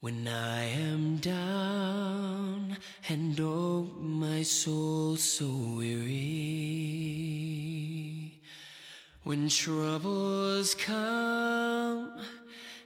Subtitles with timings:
[0.00, 2.76] When I am down
[3.08, 6.14] and oh my soul so weary
[9.24, 12.10] When troubles come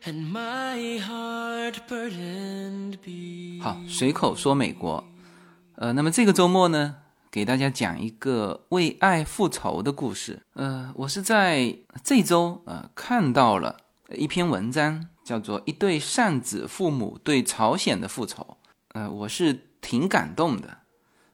[0.07, 5.05] and my heart burdened be 好，随口说美国。
[5.75, 6.97] 呃，那么这个周末呢，
[7.31, 10.41] 给大家讲一个为爱复仇的故事。
[10.55, 13.81] 呃，我是在这周呃看到了
[14.17, 18.43] 一篇文章，叫做《一对善子父母对朝鲜的复仇》。
[18.95, 20.79] 呃，我是挺感动的。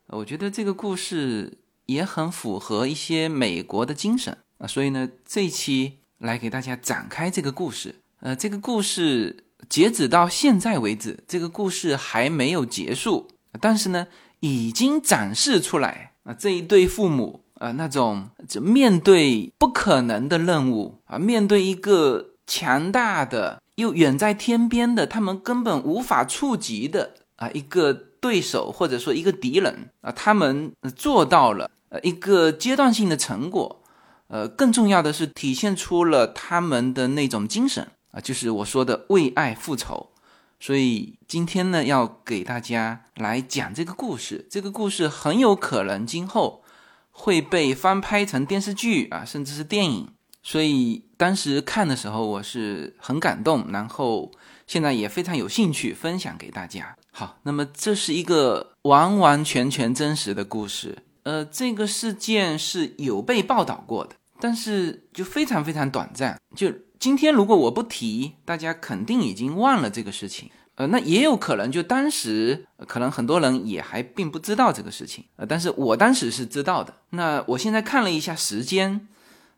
[0.09, 7.97] 我觉得这个故事也很符合一些美国的精神啊，所以呢，这一期来给大家展开这个故事。
[8.21, 13.29] 呃，这个故事截止到现在为止，这个故事还没有结束，
[13.61, 14.07] 但是呢，
[14.41, 33.83] 已经展示出来啊，这一对父母啊，那种这面对不可能的任务啊，面对一个强大的又远在天边的，他们根本无法触及的啊一个对手或者说一个敌人啊，他们做到了呃一个阶段性的成果，
[34.29, 40.11] 呃，更重要的是体现出了他们的那种精神啊，就是我说的为爱复仇。
[40.59, 44.49] 所以今天呢，要给大家来讲这个故事。
[44.51, 46.65] 这个故事很有可能今后
[47.13, 50.09] 会被翻拍成电视剧啊，甚至是电影。
[50.51, 54.33] 所以当时看的时候，我是很感动，然后
[54.67, 56.97] 现在也非常有兴趣分享给大家。
[57.13, 60.97] 好，那么这是一个完完全全真实的故事。
[61.25, 66.41] 呃，这个事件是有被报道过的，但是就非常非常短暂。
[66.57, 70.51] 就今天如果我不提，大家肯定已经忘了这个事情。
[70.77, 75.27] 呃，那也有可能就当时可能很多人也还并不知道这个事情。
[75.37, 76.95] 呃，但是我当时是知道的。
[77.11, 79.07] 那我现在看了一下时间。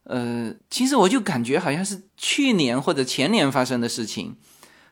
[0.05, 4.37] 呃，其实我就感觉好像是去年或者前年发生的事情，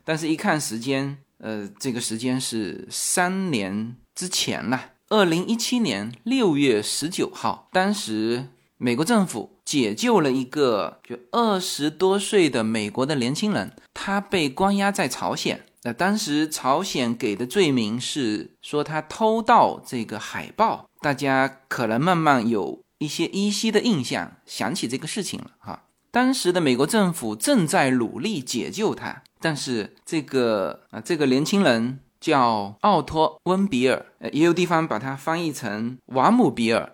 [0.03, 15.65] 但是一看时间，呃，这个时间是三年之前了，二零一七年六月十九号，当时美国政府解救了一个就二十多岁的美国的年轻人，他被关押在朝鲜。
[15.83, 22.81] 那当时朝鲜给的罪名是说他偷盗这个海报，大家可能慢慢有。
[22.99, 25.83] 一些依稀的印象，想起这个事情了哈。
[26.11, 36.91] 当时的美国政府正在努力解救他，但是这个啊，这个年轻人叫奥托·温比尔，也有地方把它翻译成瓦姆比尔，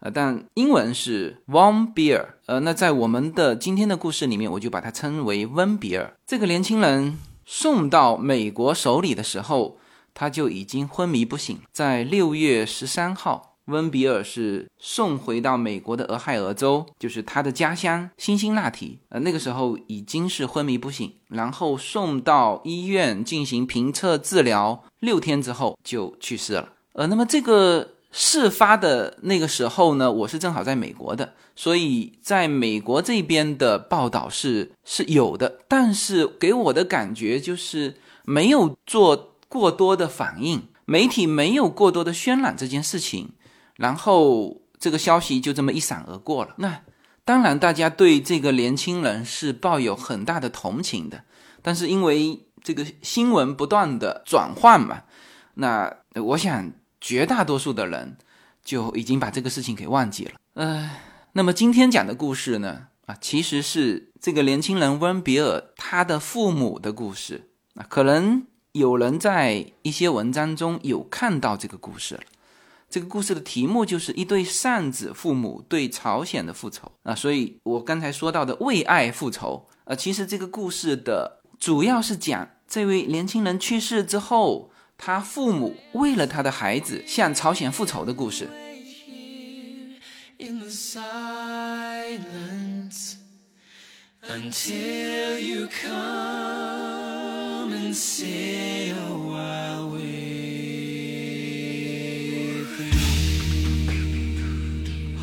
[0.00, 6.12] 呃，但英文是 Von Beer，呃，那在我们的今天的故事里面，我就把它称为温比尔。
[6.26, 9.78] 这个年轻人送到美国手里的时候，
[10.12, 13.55] 他就已经昏迷不醒，在六月十三号。
[13.66, 18.98] 温比尔是送回到美国的俄亥俄州，就是他的家乡辛辛那提。
[19.08, 26.72] 呃，那个时候已经是昏迷不醒，然后送到医院进行评测治疗，六天之后就去世了。
[26.92, 43.30] 呃，那么这个事发的那个时候呢，我是正好在美国的，所以在美国这边的报道是是有的，但是给我的感觉就是没有做过多的反应，媒体没有过多的渲染这件事情。
[43.76, 46.54] 然后这个消息就这么一闪而过了。
[46.58, 46.82] 那
[47.24, 51.24] 当然，大家对这个年轻人是抱有很大的同情的。
[51.60, 55.02] 但是因为这个新闻不断的转换嘛，
[55.54, 58.16] 那我想绝大多数的人
[58.64, 60.32] 就已经把这个事情给忘记了。
[60.54, 60.90] 呃，
[61.32, 67.50] 那么今天讲的故事呢，啊，其实是这个年轻人温比尔他的父母的故事。
[67.74, 72.20] 啊，可能有人在一些文章中有看到这个故事。
[72.88, 88.48] 这个故事的题目就是一对善子父母对朝鲜的复仇啊，所以我刚才说到的为爱复仇啊，其实这个故事的主要是讲这位年轻人去世之后，他父母为了他的孩子向朝鲜复仇的故事。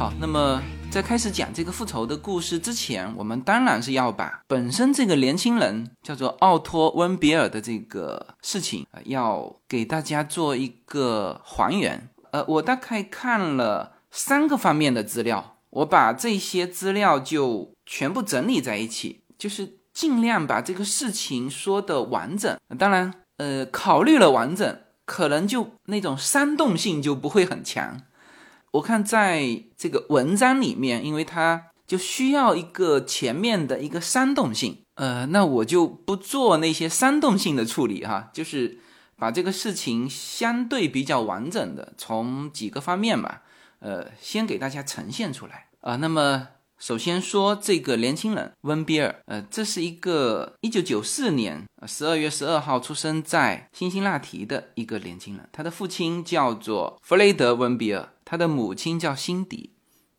[0.03, 0.61] 好，那么
[0.91, 12.09] 在开始讲这个复仇的故事之前，我们当然是要把本身这个年轻人叫做奥托·温比尔的这个事情，要给大家做一个还原。
[12.31, 22.59] 呃，我大概看了三个方面的资料，我把这些资料就全部整理在一起，就是尽量把这个事情说的完整。
[22.77, 28.01] 当然，呃，考虑了完整，可能就那种煽动性就不会很强。
[28.74, 38.80] 我看在这个文章里面，因为它就需要一个前面的一个煽动性，呃，那我就不做那些煽动性的处理哈，就是
[39.16, 43.44] 把这个事情相对比较完整的从几个方面吧，
[43.80, 45.98] 呃，先给大家呈现出来啊。
[45.98, 46.48] 那么
[46.80, 59.74] 首先说这个年轻人温比尔，呃，这是一个一九九四年十二月十二号出生在辛辛那提的一个年轻人，他的父亲叫做弗雷德温比尔，他的母亲叫辛迪。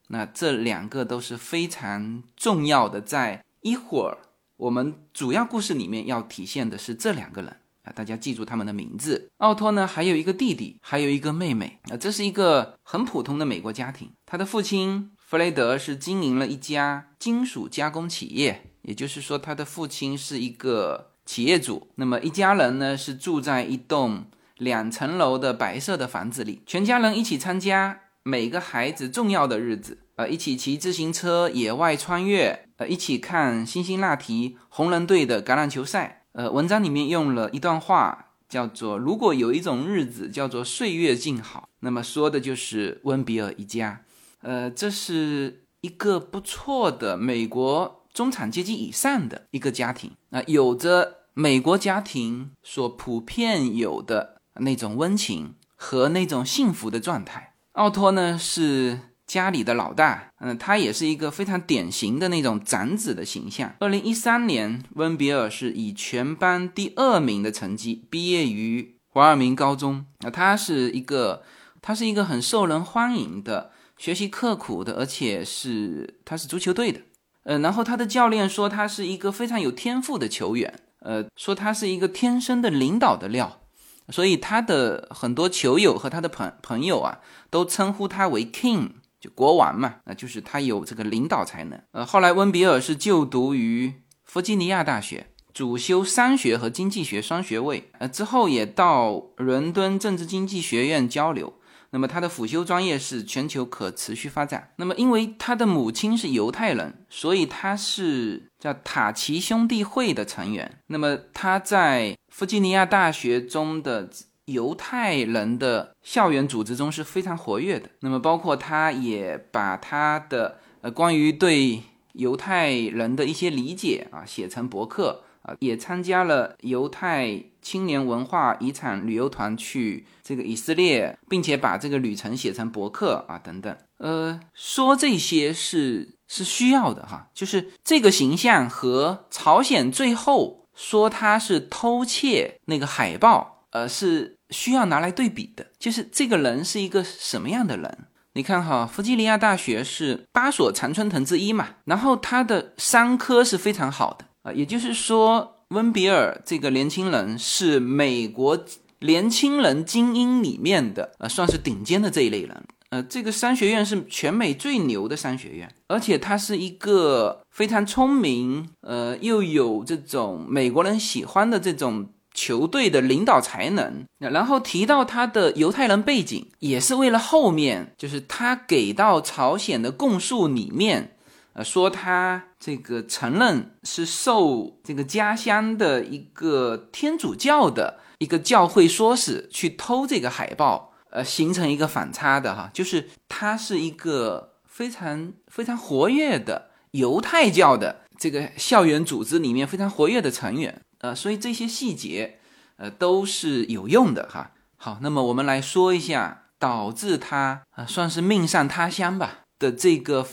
[0.07, 4.19] 那这两个都是非常重要的，在一会儿
[4.57, 9.29] 我们主要故事里面要体现的是这两个人啊，大家记住他们的名字。
[9.39, 14.13] 奥托呢还有一个弟弟，还有一个妹妹啊，这是一个很普通的美国家庭。
[14.25, 21.89] 他的父亲弗雷德是经营了一家金属加工企业，也就是说他的父亲是一个企业主。
[21.97, 24.27] 那么一家人呢是住在一栋
[24.59, 28.03] 两层楼的白色的房子里，全家人一起参加。
[28.27, 36.25] 每个孩子重要的日子，呃，一起骑自行车野外穿越，呃，一起看辛辛那提红人队的橄榄球赛。
[36.33, 44.01] 呃，文章里面用了一段话，叫做“如果有一种日子叫做岁月静好”，那么说的就是温比尔一家。
[44.41, 57.54] 呃，这是一个不错的美国中产阶级以上的一个家庭，啊，有着美国家庭所普遍有的那种温情和那种幸福的状态。
[57.75, 63.75] 奥托呢是家里的老大，嗯，他也是一个非常典型的那种长子的形象。
[63.81, 70.07] 二零一三年，温比尔是以全班第二名的成绩毕业于华尔明高中。
[70.21, 71.43] 那他是一个，
[71.83, 77.01] 他是一个很受人欢迎的，学习刻苦的，而且是他是足球队的，
[77.43, 83.63] 呃，然后他的教练说他是一个非常有天赋的球员，呃，说他是一个天生的领导的料。
[84.09, 87.21] 所以他的很多球友和他的朋朋友啊，
[87.51, 88.91] 都称呼他为 King，
[89.21, 91.81] 就国王嘛，那就是他有这个领导才能。
[91.93, 97.91] 呃，后来温比尔是就读于弗吉尼亚大学，主修商学和经济学双学位。
[97.99, 101.55] 呃，之后也到伦敦政治经济学院交流。
[101.91, 104.73] 那么他的辅修专业是全球可持续发展。
[104.79, 110.81] 那么因为他的母亲是犹太人，所以他是叫塔奇兄弟会的成员。
[110.89, 114.11] 那么他在弗吉尼亚大学中的
[114.47, 117.89] 犹太人的校园组织中是非常活跃的。
[118.01, 121.81] 那么包括他也把他的呃关于对
[122.15, 125.23] 犹太人的一些理解啊写成博客。
[125.43, 133.77] 啊，也参加了犹太青年文化遗产旅游团去这个以色列，并且把这个旅程写成博客啊，等等。
[133.99, 145.67] 呃，说这些是是需要的哈，就是这个形象和朝鲜最后说他是偷窃那个海报，呃，是需要拿来对比的。
[145.79, 147.99] 就是这个人是一个什么样的人？
[148.35, 154.25] 你看哈，弗吉尼亚大学是八所常春藤之一嘛，然后他的商科是非常好的。
[154.43, 158.65] 啊，也就是说，温比尔这个年轻人是美国
[159.01, 162.65] 年轻人精英里面的，呃，算是顶尖的这一类人。
[162.95, 174.05] 呃，这个商学院是全美最牛的商学院，而且他是一个非常聪明，呃，又有这种美国人喜欢的这种球队的领导才能。
[174.21, 181.17] 然后提到他的犹太人背景，也是为了后面，就是他给到朝鲜的供述里面。
[181.55, 202.41] 呃，说他这个承认是受这个家乡的一个天主教的一个教会唆使去偷这个海报，呃，形成一个反差的哈，就是他是一个非常非常活跃的犹太教的这个校园组织里面非常活跃的成员，呃，所以这些细节，
[202.77, 204.51] 呃，都是有用的哈。
[204.77, 210.27] 好，那么我们来说一下导致他啊算是命丧他乡吧的这个。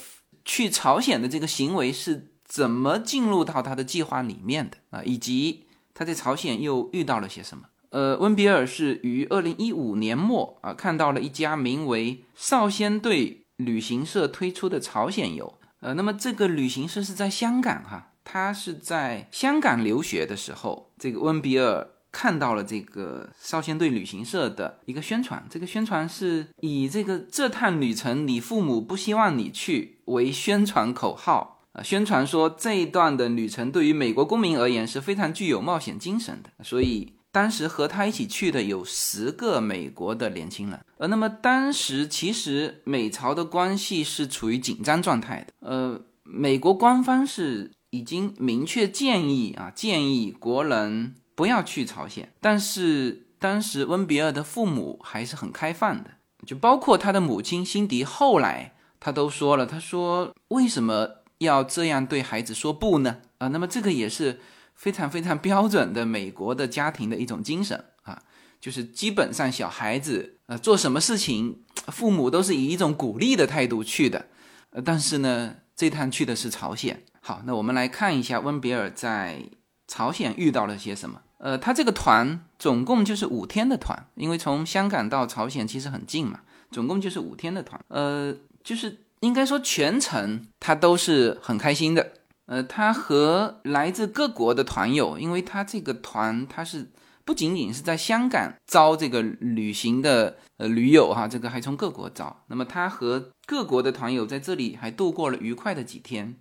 [0.43, 5.03] 去朝鲜的这个行为是怎么进入到他的计划里面的啊？
[5.03, 7.65] 以及他在朝鲜又遇到了些什么？
[7.91, 15.53] 呃，温比尔是于二零一五年末啊看到了一家名为少先队旅行社推出的朝鲜游。
[15.79, 21.87] 呃，那么这个旅行社是在香港哈，他是在香港留学的时候，这个温比尔。
[22.13, 51.15] 看到了这个少先队旅行社的一个宣传，这个宣传是以这个这趟旅程你父母不希望你去为宣传口号啊，宣传说这一段的旅程对于美国公民而言是非常具有冒险精神的，所以当时和他一起去的有十个美国的年轻人，呃那么当时其实美朝的关系是处于紧张状态的，呃，美国官方是已经明确建议啊，建议国人。
[51.33, 56.11] 不要去朝鲜，但是当时温比尔的父母还是很开放的，
[56.45, 63.17] 就包括他的母亲辛迪，后来他都说了，他说为什么要这样对孩子说不呢？
[63.39, 64.39] 啊，那么这个也是
[64.81, 68.19] 非常非常标准的美国的家庭的一种精神啊，
[68.59, 71.59] 就是基本上小孩子呃做什么事情，
[71.89, 74.25] 父母都是以一种鼓励的态度去的。
[74.71, 77.03] 呃，但是呢，这趟去的是朝鲜。
[77.19, 79.43] 好，那我们来看一下温比尔在
[79.87, 81.21] 朝鲜遇到了些什么。
[81.37, 86.39] 呃，他这个团总共就是五天的团，因为从香港到朝鲜其实很近嘛，
[86.71, 87.79] 总共就是五天的团。
[87.89, 92.13] 呃，就是应该说全程他都是很开心的。
[92.51, 96.91] 呃，他和来自各国的团友，因为他这个团他是
[97.23, 102.43] 不仅仅是在香港招这个旅行的呃驴友哈，这个还从各国招。
[102.47, 106.35] 那么他和各国的团友在这里还度过了愉快的几天。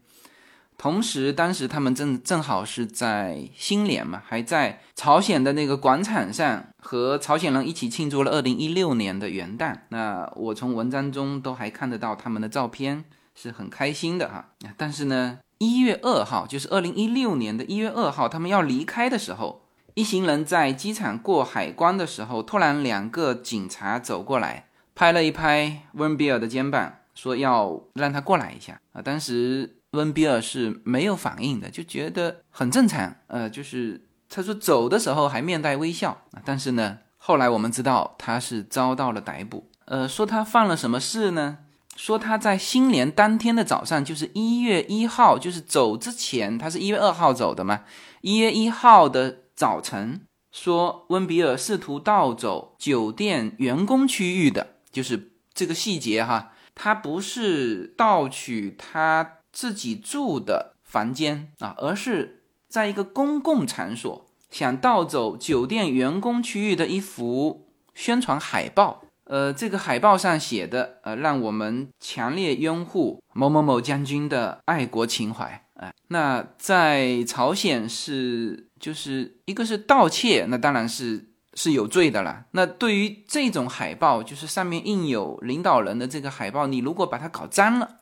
[0.76, 9.78] 同时，当时他们正正好是在新年嘛，还在朝鲜的那个广场上和朝鲜人一起庆祝了二零一六年的元旦。
[9.90, 13.04] 那我从文章中都还看得到他们的照片，
[13.36, 14.48] 是很开心的哈。
[14.76, 19.62] 但是呢，一月二号，就是二零一六年的一月二号，他们要离开的时候，
[19.94, 29.00] 一行人在机场过海关的时候，突然两个警察走过来，拍了一拍温比尔的肩膀，说要让他过来一下啊。
[29.00, 29.76] 当时。
[29.92, 33.16] 温比尔是没有反应的，就觉得很正常。
[33.26, 39.68] 呃，就是他说走的时候还面带微笑，但是呢，后来我们知道他是遭到了逮捕。
[39.86, 41.58] 呃，说他犯了什么事呢？
[42.00, 47.84] 说他在新年当天的早上，就是一月一号，就是走之前，他是一月二号走的嘛。
[48.22, 59.36] 一月一号的早晨，说温比尔试图盗走酒店员工区域的，就是这个细节哈，他不是盗取他。
[59.52, 69.02] 自己住的房间啊，而是在一个公共场所想盗走酒店员工区域的一幅宣传海报。
[69.30, 75.68] 呃，这个海报上写的呃，让我们强烈拥护某某某将军的爱国情怀。
[75.74, 82.46] 哎，那在朝鲜是就是一个是盗窃，那当然是是有罪的了。
[82.50, 87.98] 那对于这种海报，就是上面印有领导人的这个海报，你如果把它搞脏了。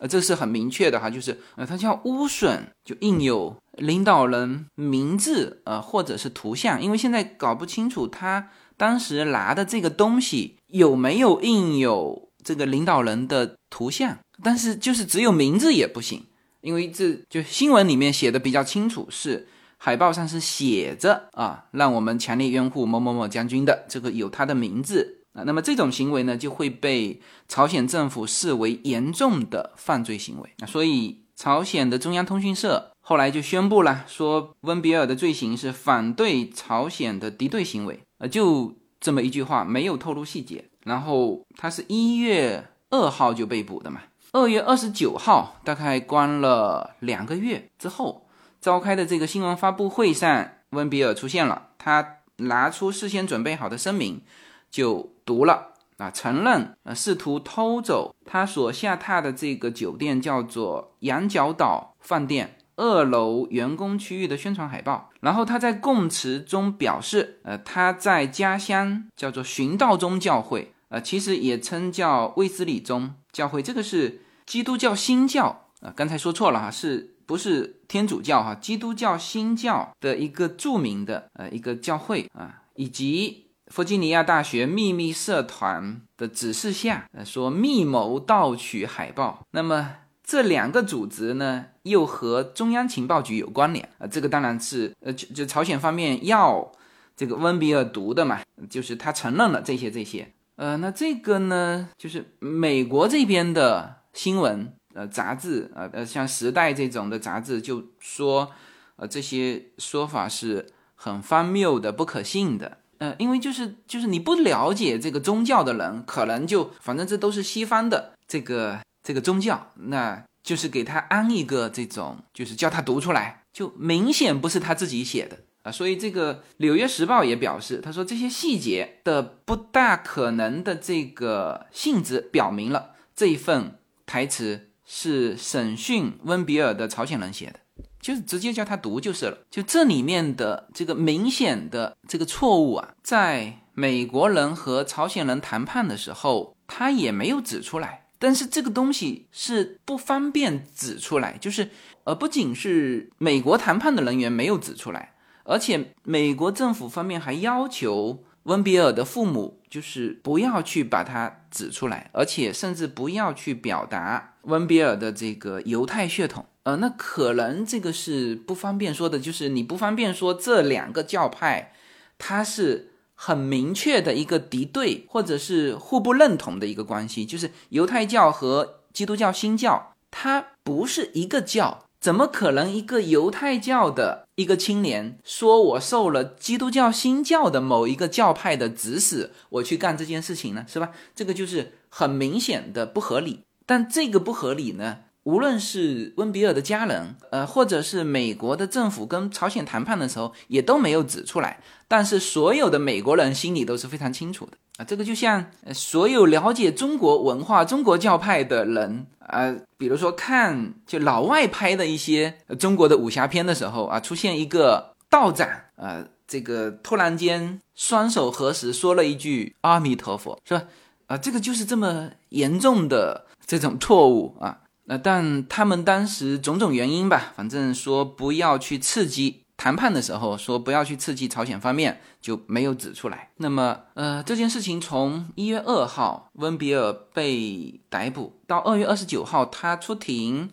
[0.00, 16.24] 呃，这是很明确的哈，就是呃，它叫污损，就印有领导人名字呃，或者是图像，因为现在搞不清楚他当时拿的这个东西有没有印有这个领导人的图像，但是就是只有名字也不行，
[16.60, 19.46] 因为这就新闻里面写的比较清楚，是
[19.78, 25.18] 海报上是写着啊，让我们强烈拥护某某某将军的这个有他的名字。
[25.34, 30.50] 啊，那么这种行为呢，就会被朝鲜政府视为严重的犯罪行为。
[30.58, 37.98] 那所以，朝鲜的中央通讯社后来就宣布了，说温比尔的罪行是反对朝鲜的敌对行为。
[38.18, 40.64] 呃，就这么一句话，没有透露细节。
[40.84, 44.00] 然后他是一月二号就被捕的嘛，
[44.32, 48.26] 二月二十九号，大概关了两个月之后，
[48.60, 54.22] 召开的这个新闻发布会上，温比尔出现了，他拿出事先准备好的声明。
[54.70, 65.10] 就读了啊，承认呃试图偷走他所下榻的这个酒店叫做羊角岛饭店二楼员工区域的宣传海报。
[65.20, 78.54] 然后他在供词中表示，呃，他在家乡叫做寻道宗教会，呃，其实也称叫卫斯理宗教会，这个是基督教新教啊，刚才说错了哈，是不是天主教哈？
[78.54, 83.46] 基督教新教的一个著名的呃一个教会啊，以及。
[83.68, 89.46] 弗吉尼亚大学秘密社团的指示下，呃，说密谋盗取海报。
[89.52, 89.92] 那么
[90.24, 94.06] 这两个组织呢，又和中央情报局有关联啊。
[94.06, 96.72] 这个当然是，呃，就就朝鲜方面要
[97.16, 100.32] 这个温比尔读的嘛，就是他承认了这些这些。
[100.56, 108.52] 呃，那这个呢，就是美国这边的新闻，呃，杂志，呃呃，像《时代》这种的杂志就说，
[108.96, 112.78] 呃，这些说法是很荒谬的、不可信的。
[112.98, 125.72] 呃，因为就是就是你不了解这个宗教的人，可能就反正这都是西方的这个这个宗教，那就是给他安一个这种，就是叫他读出来，就明显不是他自己写的啊。
[125.72, 137.60] 所以这个《纽约时报》也表示，他说这些细节的不大可能的这个性质，表明了这一份台词是审讯温比尔的朝鲜人写的。
[138.00, 139.38] 就是直接叫他读就是了。
[139.48, 148.01] 就这里面的这个明显的这个错误啊，在美国人和朝鲜人谈判的时候，他也没有指出来。
[148.22, 151.70] 但是这个东西是不方便指出来，就是
[152.04, 166.46] 呃，不仅是美国谈判的人员没有指出来，而且美国政府方面还要求温比尔的父母就是不要去把它指出来，而且甚至不要去表达温比尔的这个犹太血统。
[166.62, 171.72] 呃，那可能这个是不方便说的，就是你不方便说这两个教派，
[172.18, 172.91] 它是
[173.24, 181.84] 很明确的一个敌对，或者是互不认同的一个关系，就是犹太教和基督教新教，它不是一个教。
[182.00, 190.66] 怎么可能一个犹太教的一个青年说我受了基督教新教的某一个教派的指使，我去干这件事情呢？
[190.68, 190.90] 是吧？
[191.14, 193.42] 这个就是很明显的不合理。
[193.64, 194.98] 但这个不合理呢？
[195.24, 201.60] 无论是温比尔的家人，呃，或者是美国的政府跟朝鲜谈判的时候，也都没有指出来。
[201.86, 204.84] 但是所有的美国人心里都是非常清楚的啊。
[204.84, 220.64] 这个就像呃所有了解中国文化、中国教派的人啊，比如说看就老外拍的一些中国的武侠片的时候啊，出现一个道长啊，这个突然间双手合十说了一句阿弥陀佛，是吧？
[221.06, 224.58] 啊，这个就是这么严重的这种错误啊。
[224.92, 233.30] 呃，但他们当时种种原因吧，反正说不要去刺激谈判的时候，说不要去刺激朝鲜方面，就没有指出来。
[233.38, 240.50] 那么，呃，这件事情从一月二号温比尔被逮捕到二月二十九号他出庭，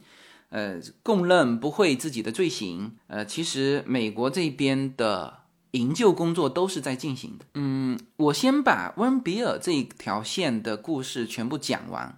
[0.51, 2.93] 呃，供认不讳自己的罪行。
[3.07, 5.39] 呃，其实美国这边的
[5.71, 7.45] 营救工作都是在进行的。
[7.55, 12.17] 嗯，我先把温比尔这一条线的故事全部讲完。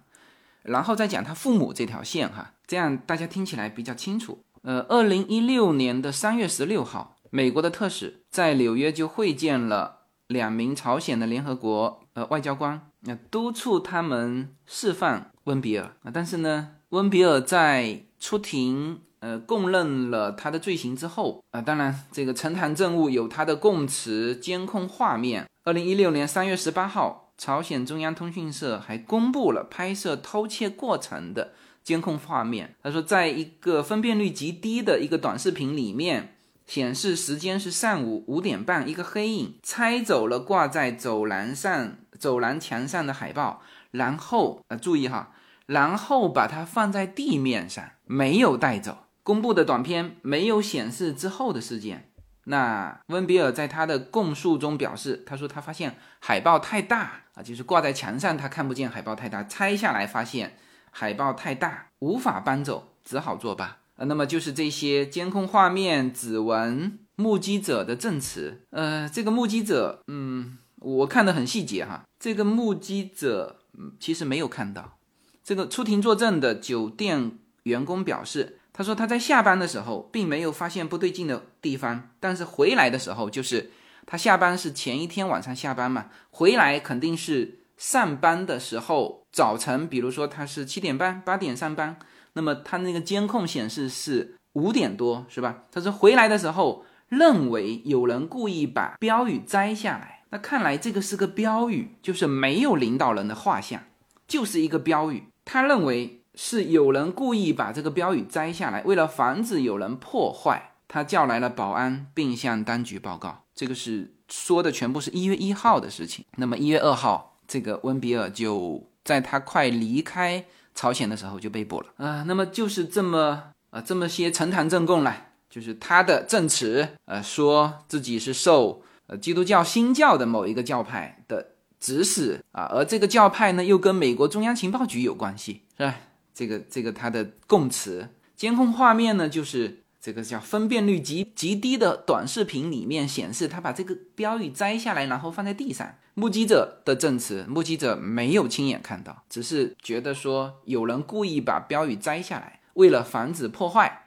[0.62, 4.38] 然后再讲他父母这条线哈，这样大家听起来比较清楚。
[4.62, 16.10] 呃，二零一六年的三月十六号，美国的特使在纽约就会见了两名朝鲜的联合国呃外交官，那督促他们释放温比尔啊。
[16.14, 25.48] 但是呢，温比尔在出庭呃供认了他的罪行之后啊，当然这个呈堂证物有他的供词、监控画面。
[25.64, 27.21] 二零一六年三月十八号。
[27.42, 32.76] 朝鲜中央通讯社还公布了拍摄偷窃过程的监控画面。
[32.80, 36.36] 他说，在一个分辨率极低的一个短视频里面，
[36.68, 45.32] 显示时间是上午五点半，一个黑影拆走了挂在走廊上、走廊墙上的海报，然后呃，注意哈，
[45.66, 48.98] 然后把它放在地面上，没有带走。
[49.24, 52.11] 公布的短片没有显示之后的事件。
[52.44, 60.56] 那温比尔在他的供述中表示，他说他发现海报太大啊，就是挂在墙上，他看不见海报太大，拆下来发现
[60.90, 64.06] 海报太大，无法搬走，只好作罢呃。
[64.06, 68.62] 那么就是这些监控画面、指纹、目击者的证词。
[68.70, 72.02] 呃，这个目击者，嗯，我看的很细节哈。
[72.18, 74.98] 这个目击者，嗯，其实没有看到。
[75.44, 78.58] 这个出庭作证的酒店员工表示。
[78.72, 83.70] 他说他在下班的时候并没有发现不对劲的地方，但是回来的时候，就是
[84.06, 91.98] 他下班是前一天晚上下班嘛，回来肯定是上班的时候，早晨，比如说他是七点半、八点上班，
[92.32, 95.64] 那么他那个监控显示是五点多，是吧？
[95.70, 103.82] 他说回来的时候认为有人故意把标语摘下来，那看来这个是个标语，就是没有领导人的画像，
[104.26, 106.21] 就是一个标语，他认为。
[106.34, 113.44] 是有人故意把这个标语摘下来，为了防止有人破坏，他叫来了保安，并向当局报告。
[113.54, 116.24] 这个是说的全部是一月一号的事情。
[116.36, 122.24] 那么一月二号，这个温比尔就在他快离开朝鲜的时候就被捕了啊。
[122.26, 125.14] 那么就是这么啊这么些呈堂证供了，
[125.50, 135.94] 就是他的证词，呃，说自己是受呃基督教新教的某一个教派的指使啊，而这个教派呢又跟美国中央情报局有关系，是吧？
[136.34, 145.94] 这个这个他的供词，监控画面呢，就是这个叫分辨率极极低的短视频里面显示，他把这个标语摘下来，然后放在地上。
[146.14, 154.04] 目击者的证词，目击者没有亲眼看到，只是觉得说有人故意把标语摘下来，为了防止破坏，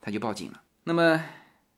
[0.00, 0.62] 他就报警了。
[0.84, 1.24] 那么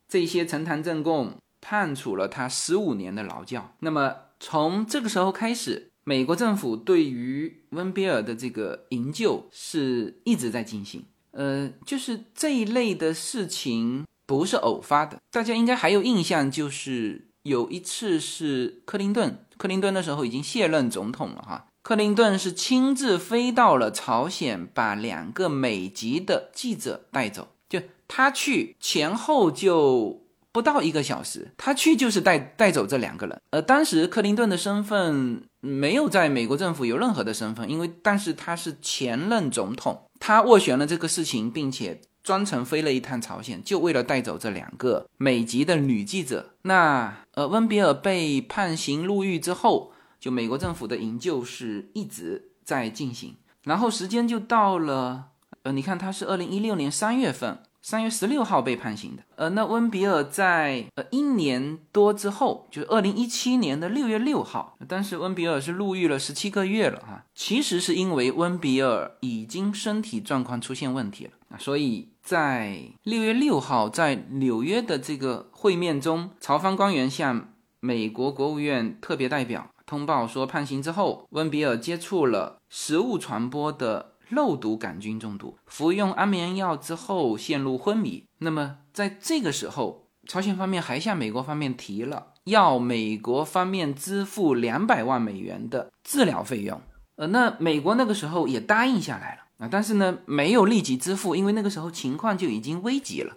[0.09, 3.75] 这些呈堂证供判处了他十五年的劳教。
[3.81, 5.88] 那么从这个时候开始。
[6.09, 15.19] 美国政府对于温比尔的这个营救是一直在进行，呃，就是这一类的事情不是偶发的。
[15.31, 30.23] 大家应该还有印象，就是有一次是克林顿，克林顿的时候已经卸任总统了哈，克林顿是亲自飞到了朝鲜，把两个美籍的记者带走，就他去前后就。
[30.51, 33.41] 不到一个小时，他去就是带带走这两个人。
[33.51, 46.55] 呃，当时克林顿的身份没有在美国政府有任何的身份，因为但是他是前任总统，他斡旋了这个事情，并且专程飞了一趟朝鲜，就为了带走这两个美籍的女记者。
[46.63, 53.37] 那呃，温比尔被判刑入狱之后，就美国政府的营救是一直在进行。
[53.63, 55.31] 然后时间就到了，
[55.63, 57.59] 呃，你看他是二零一六年三月份。
[57.81, 67.25] 三月十六号被判刑的，呃，那温比尔在呃一年多之后，就是二零一七年的六月六号，当时温比尔是入狱了十七个月了哈。
[67.35, 84.15] 其实是因为温比尔已经身体状况出现问题了啊，所以在六月六号在纽约的这个会面中，朝方官员向美国国务院特别代表通报说，判刑之后，温比尔接触了食物传播的。
[84.29, 88.25] 肉毒杆菌中毒，服用安眠药之后陷入昏迷。
[88.39, 96.81] 那么在这个时候，朝鲜方面还向美国方面提了要美国方面支付两百万美元的治疗费用。
[97.17, 103.37] 呃，那美国那个时候也答应下来了啊，但是呢，没有立即支付，因为那个时候情况就已经危急了。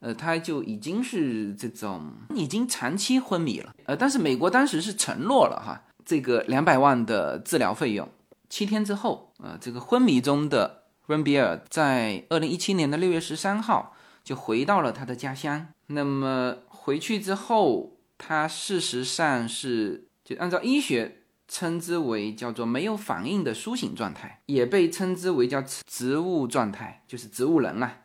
[0.00, 3.74] 呃，他就已经是这种已经长期昏迷了。
[3.84, 8.08] 呃，但是美国当时是承诺了哈，这个两百万的治疗费用。
[8.48, 15.68] 七天之后，呃，这个昏迷中的温比尔在二零一七年的六月十三号就回到了他的家乡。
[15.86, 28.02] 那么回去之后，他事实上是就按照医学称之为叫做没有反应的苏醒状态，也被称之为叫植物状态，就是植物人啊。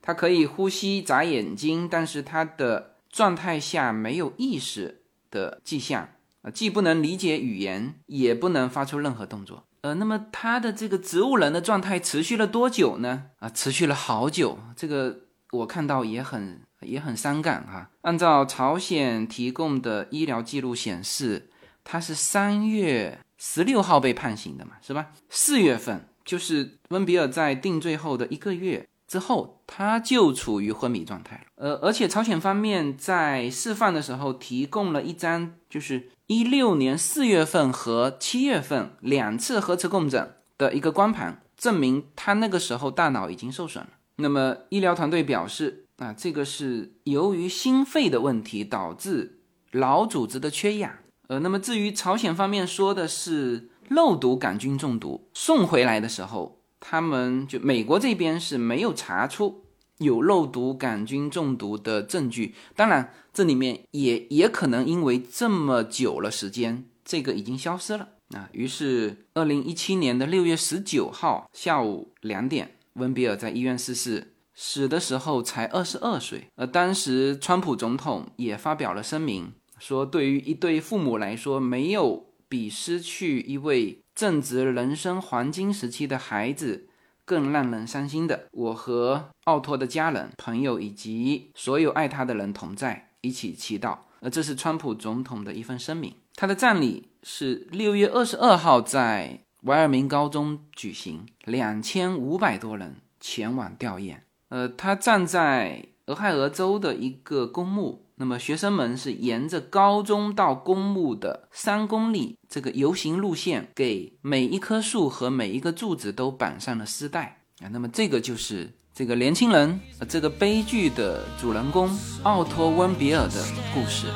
[0.00, 6.10] 他可以呼吸、眨眼睛，但是他的状态下没有意识的迹象
[6.42, 9.64] 啊，既不能理解语言，也不能发出任何动作。
[9.84, 13.24] 呃，那么他的这个植物人的状态持续了多久呢？
[13.38, 14.58] 啊，持续了好久。
[14.74, 15.14] 这个
[15.52, 17.90] 我看到也很也很伤感哈。
[18.00, 21.50] 按照朝鲜提供的医疗记录显示，
[21.84, 25.08] 他是三月十六号被判刑的嘛，是吧？
[25.28, 31.44] 四月份就是温比尔在定罪后的一个月之后，他就处于昏迷状态了。
[31.56, 36.10] 呃，而且朝鲜方面在释放的时候提供了一张就是。
[36.26, 43.90] 一六年四月份和七月份两次核磁共振的一个光盘，证明他那个时候大脑已经受损了。
[44.16, 50.92] 那么医疗团队表示，啊，这个是由于心肺的问题导致脑组织的缺氧。
[51.28, 59.62] 呃，那么至于朝鲜方面说的是肉毒杆菌中毒，送回来的时候，他们就美国这边是没有查出。
[59.98, 68.50] 有肉毒杆菌中毒的证据，当然这里面也也可能因为这么久了时间，这个已经消失了啊。
[68.52, 76.48] 于是，二零一七年的六月十九号下午两点，温比尔在医院逝世，死的时候才二十二岁。
[76.56, 86.88] 而当时，川普总统也发表了声明，说对于一对父母来说，没有比失去一位正值人生黄金时期的孩子。
[87.26, 93.96] 更让人伤心的，我和奥托的家人、朋友以及所有爱他的人同在，一起祈祷。
[94.20, 96.14] 而这是川普总统的一份声明。
[96.34, 104.16] 他的葬礼是六月二十二号在维尔明高中举行，两千五百多人前往吊唁。
[104.50, 108.03] 呃，他站在俄亥俄州的一个公墓。
[108.16, 117.66] 那么学生们是沿着高中到公墓的三公里这个游行路线，给每一棵树和每一个柱子都绑上了丝带啊。
[117.72, 121.90] 那么这个就是这个年轻人，这个悲剧的主人公
[122.22, 124.06] 奥托·温比尔的故事。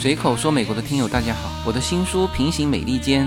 [0.00, 3.26] 随口说，美国的听友大家好，我的新书《平行美利坚》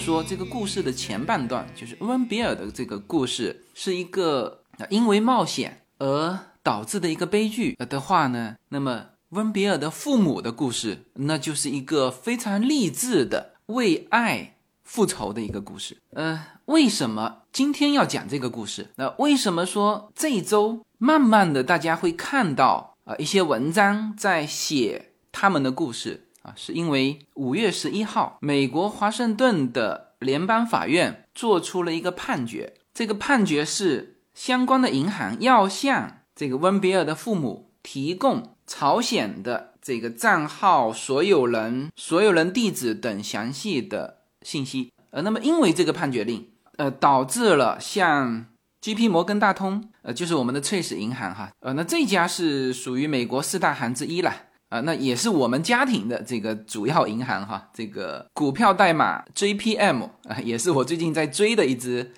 [0.00, 15.98] 说这个故事的前半段就是温比尔的这个故事是一个因为冒险而导致的一个悲剧的话呢，那么温比尔的父母的故事那就是一个非常励志的为爱复仇的一个故事。
[16.14, 18.88] 呃，为什么今天要讲这个故事？
[18.96, 26.26] 那为什么说这一周慢慢的大家会看到啊一些文章在写他们的故事？
[26.42, 32.74] 啊，是因为五月十一号，美国华盛顿的联邦法院做出了一个判决。
[32.92, 44.92] 这个判决是相关的银行要向这个温比尔的父母提供朝鲜的这个账号、所有人、所有人地址等详细的信息。
[45.10, 48.46] 呃，那么因为这个判决令，呃，导致了像
[48.80, 49.08] G.P.
[49.08, 54.34] 摩根大通，呃，就是我们的翠 e 银行哈，呃，那这家是属于美国四大行之一了，
[54.70, 60.04] 啊，那也是我们家庭的这个主要银行哈，这个股票代码 J.P.M.
[60.24, 62.12] 啊，也是我最近在追的一只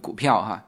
[0.00, 0.64] 股票哈，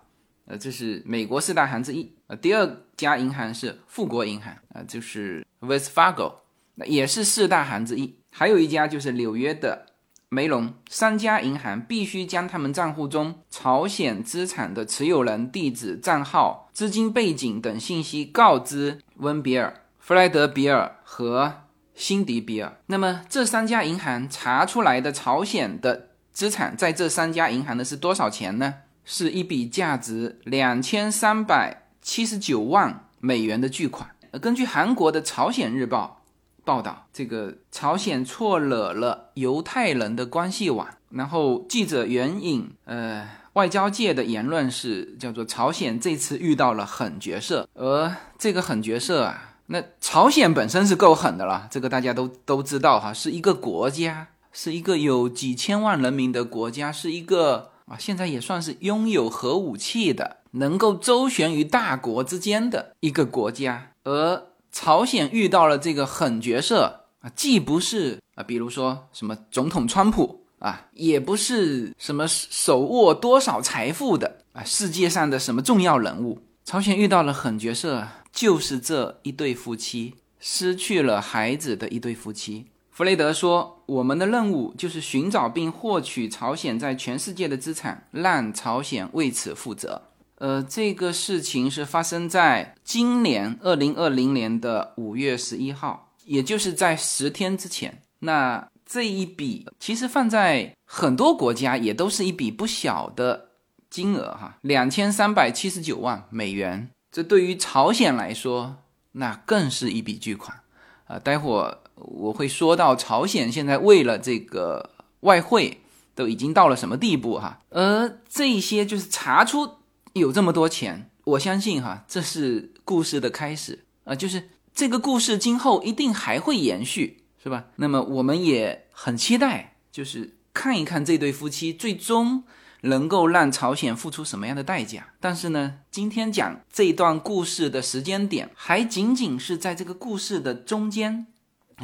[0.46, 6.32] 呃，这是美国四大行之一，呃，第二家银行是富国银行啊，就是 Wells Fargo，
[6.74, 9.86] 那也是四大行之一，还有一家就是纽约的。
[10.30, 22.78] 梅隆三家银行必须将他们账户中朝鲜资产的持有人地址、账号、资金背景等信息告知温比尔、弗莱德比尔和辛迪比尔。
[22.86, 28.76] 那么这三家银行查出来的朝鲜的资产，在这三家银行的是多少钱呢？
[29.04, 34.08] 是一笔价值两千三百七十九万美元的巨款。
[34.40, 36.22] 根据韩国的《朝鲜日报》。
[36.64, 64.44] 报道这个朝鲜错惹了犹太人的关系网，然后记者援引呃外交界的言论是叫做朝鲜这次遇到了狠角色，而这个狠角色啊，那朝鲜本身是够狠的了，这个大家都都知道哈，是一个国家，是一个有几千万人民的国家，是一个啊现在也算是拥有核武器的，能够周旋于大国之间的一个国家，而。
[64.70, 76.38] 朝鲜遇到了这个狠角色啊，既不是啊，比如说什么总统川普啊，也不是什么手握多少财富的啊，世界上的什么重要人物。
[76.68, 82.66] 朝鲜遇到了狠角色，就是这一对夫妻失去了孩子的一对夫妻。
[82.90, 90.02] 弗雷德说：“我们的任务就是寻找并获取朝鲜在全世界的资产，让朝鲜为此负责。”
[90.36, 98.02] 呃，这个事情是发生在今年二零二零年的五月十一号，也就是在十天之前。
[98.18, 103.47] 那这一笔其实放在很多国家也都是一笔不小的
[103.90, 106.90] 金额哈，两千三百七十九万美元。
[107.10, 108.76] 这对于朝鲜来说，
[109.12, 110.60] 那更是一笔巨款
[111.06, 111.18] 啊！
[111.18, 115.80] 待会儿我会说到朝鲜现在为了这个外汇
[116.14, 119.76] 都已经到了什么地步哈，而这些就是查出。
[120.14, 127.66] 有这么多钱，我相信哈，这是故事的开始啊，就是这个故事今后一定还会延续，是吧？
[127.76, 132.42] 那么我们也很期待，就是看一看这对夫妻最终
[132.82, 135.08] 能够让朝鲜付出什么样的代价。
[135.20, 141.26] 但是呢，今天讲这段故事的时间点，还仅仅是在这个故事的中间，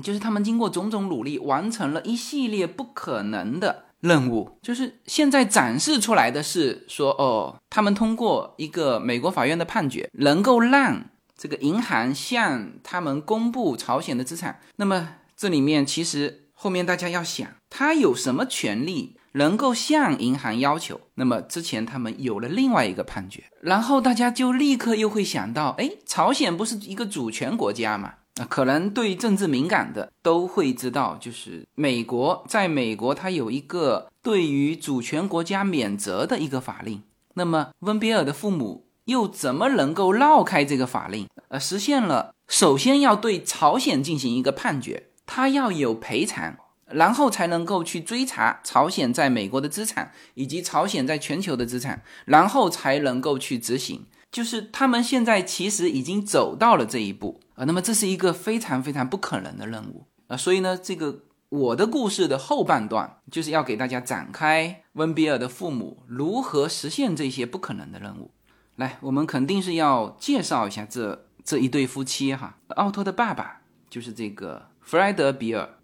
[0.02, 3.84] 就是他们经过种种努力，完成了一系列不可能的。
[4.00, 14.60] 任务就是现在展示出来的是说，哦，他们通过一个美国法院的判决，能够让这个银行向他们公布朝鲜的资产。
[14.76, 21.00] 那么这里面其实后面大家要想，他有什么权利能够向银行要求？
[21.14, 28.14] 那么之前他们有了另外一个判决，然后大家就立刻又会想到，哎，朝鲜不是一个主权国家吗？
[28.40, 37.02] 啊，可能对政治敏感的都会知道，就是美国，在美国它有一个对于主权国家免责的一个法令。
[37.34, 41.28] 那么温比尔的父母又怎么能够绕开这个法令？
[41.48, 54.06] 呃，实现了首先要对朝鲜进行一个判决，他要有赔偿，然后才能够去追查朝鲜在美国的资产以及朝鲜在全球的资产，然后才能够去执行。
[54.30, 61.20] 就是他们现在其实已经走到了这一步啊，那么这是一个非常非常不可能的任务啊，所以呢，这个
[61.50, 68.32] 我的故事的后半段就是要给大家展开温比尔的父母如何实现这些不可能的任务。
[68.74, 72.58] 来，我们肯定是要介绍一下这这一对夫妻哈。
[72.70, 75.78] 奥托的爸爸就是这个弗莱德比尔，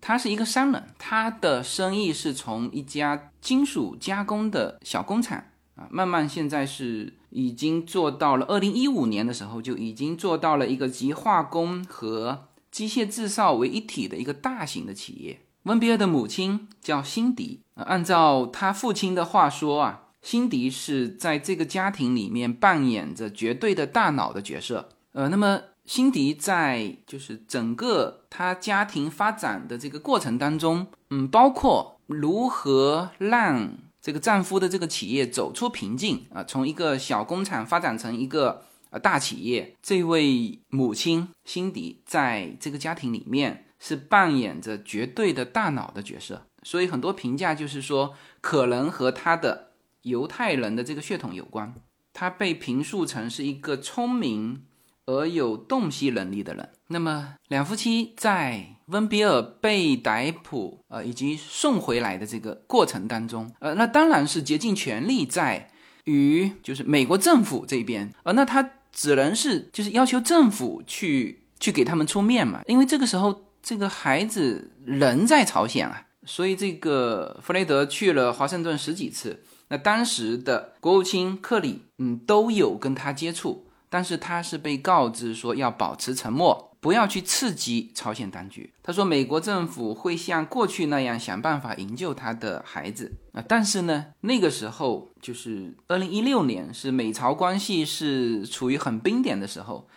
[0.00, 5.44] 他是一个商人，他的生意是从一家金属加工的小工厂。
[5.74, 15.40] 啊，慢慢现在是已经做到了，二零一五年的时候就已经做到了一个集化工和机械制造为一体的一个大型的企业。
[15.62, 24.88] 温比尔的母亲叫辛迪，按照他父亲的话说啊，辛迪是在这个家庭里面扮演着绝对的大脑的角色。
[25.12, 33.72] 呃，那么辛迪在就是整个他家庭发展的这个过程当中，嗯，包括如何让
[34.02, 39.74] 这个丈夫的这个企业走出瓶颈啊，从一个小工厂发展成一个呃大企业。
[39.82, 49.70] 这位母亲辛迪在这个家庭里面是扮演着绝对的大脑的角色，所以很多评价就是说，可能和他的
[50.02, 51.74] 犹太人的这个血统有关。
[52.12, 54.64] 他被评述成是一个聪明
[55.08, 56.68] 而有洞悉能力的人。
[56.88, 65.70] 那么，两夫妻在温比尔被逮捕，呃，以及送回来的这个过程当中，呃，那当然是竭尽全力在
[66.04, 79.42] 与就是美国政府这边，呃，那他只能是就是要求政府去去给他们出面嘛，因为这个时候这个孩子人在朝鲜啊，所以这个弗雷德去了华盛顿十几次。
[79.70, 88.72] 那当时的国务卿克里，嗯，都有跟他接触，但是他是被告知说要保持沉默，不要去刺激朝鲜当局。
[88.82, 99.88] 他说美国政府会像过去那样想办法营救他的孩子啊，但是呢，那个时候就是二零一六年，是美朝关系是处于很冰点的时候。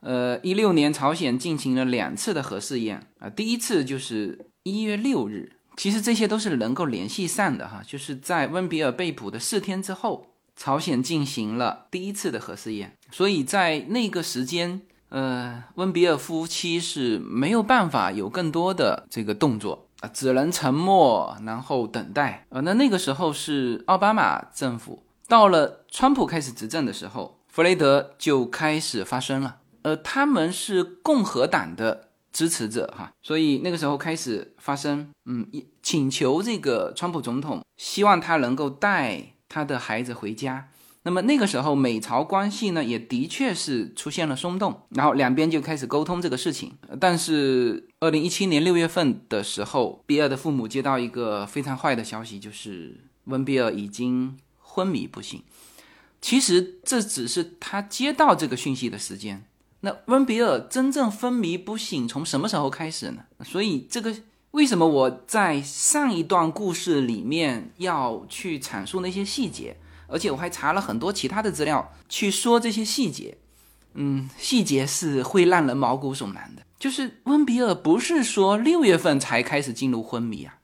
[0.00, 5.54] 呃，一六年朝鲜进行了两次的核试验啊，第一次就是一月六日。
[5.76, 10.26] 其实这些都是能够联系上的哈，就是在温比尔被捕的四天之后，
[10.58, 22.60] 朝鲜进行了第一次的核试验，所以在那个时间，呃，温比尔夫妻是没有办法有更多的这个动作啊，只能沉默，然后等待呃。
[22.62, 32.08] 那那个时候是奥巴马政府，到了川普开始执政的时候，弗雷德就开始发声了，呃，他们是共和党的。
[32.30, 35.48] 支持者哈，所以那个时候开始发声，嗯，
[35.82, 40.68] 请求这个川普总统，希望他能够带他的孩子回家。
[41.04, 46.76] 那么那个时候美朝关系呢，也的确是出现了松动，然后两边就开始沟通这个事情。
[47.00, 55.42] 但是二零一七年六月份的时候，比尔的父母接到一个非常坏的消息，就是温比尔已经昏迷不醒。
[56.20, 59.44] 其实这只是他接到这个讯息的时间。
[59.80, 63.22] 那温比尔真正昏迷不醒从什么时候开始呢？
[63.44, 64.14] 所以这个
[64.52, 73.38] 为什么我在上一段故事里面要去阐述那些细节，而且我还查了很多其他的资料去说这些细节。
[73.94, 76.62] 嗯，细节是会让人毛骨悚然的。
[76.78, 80.58] 就是温比尔不是说六月份才开始进入昏迷啊，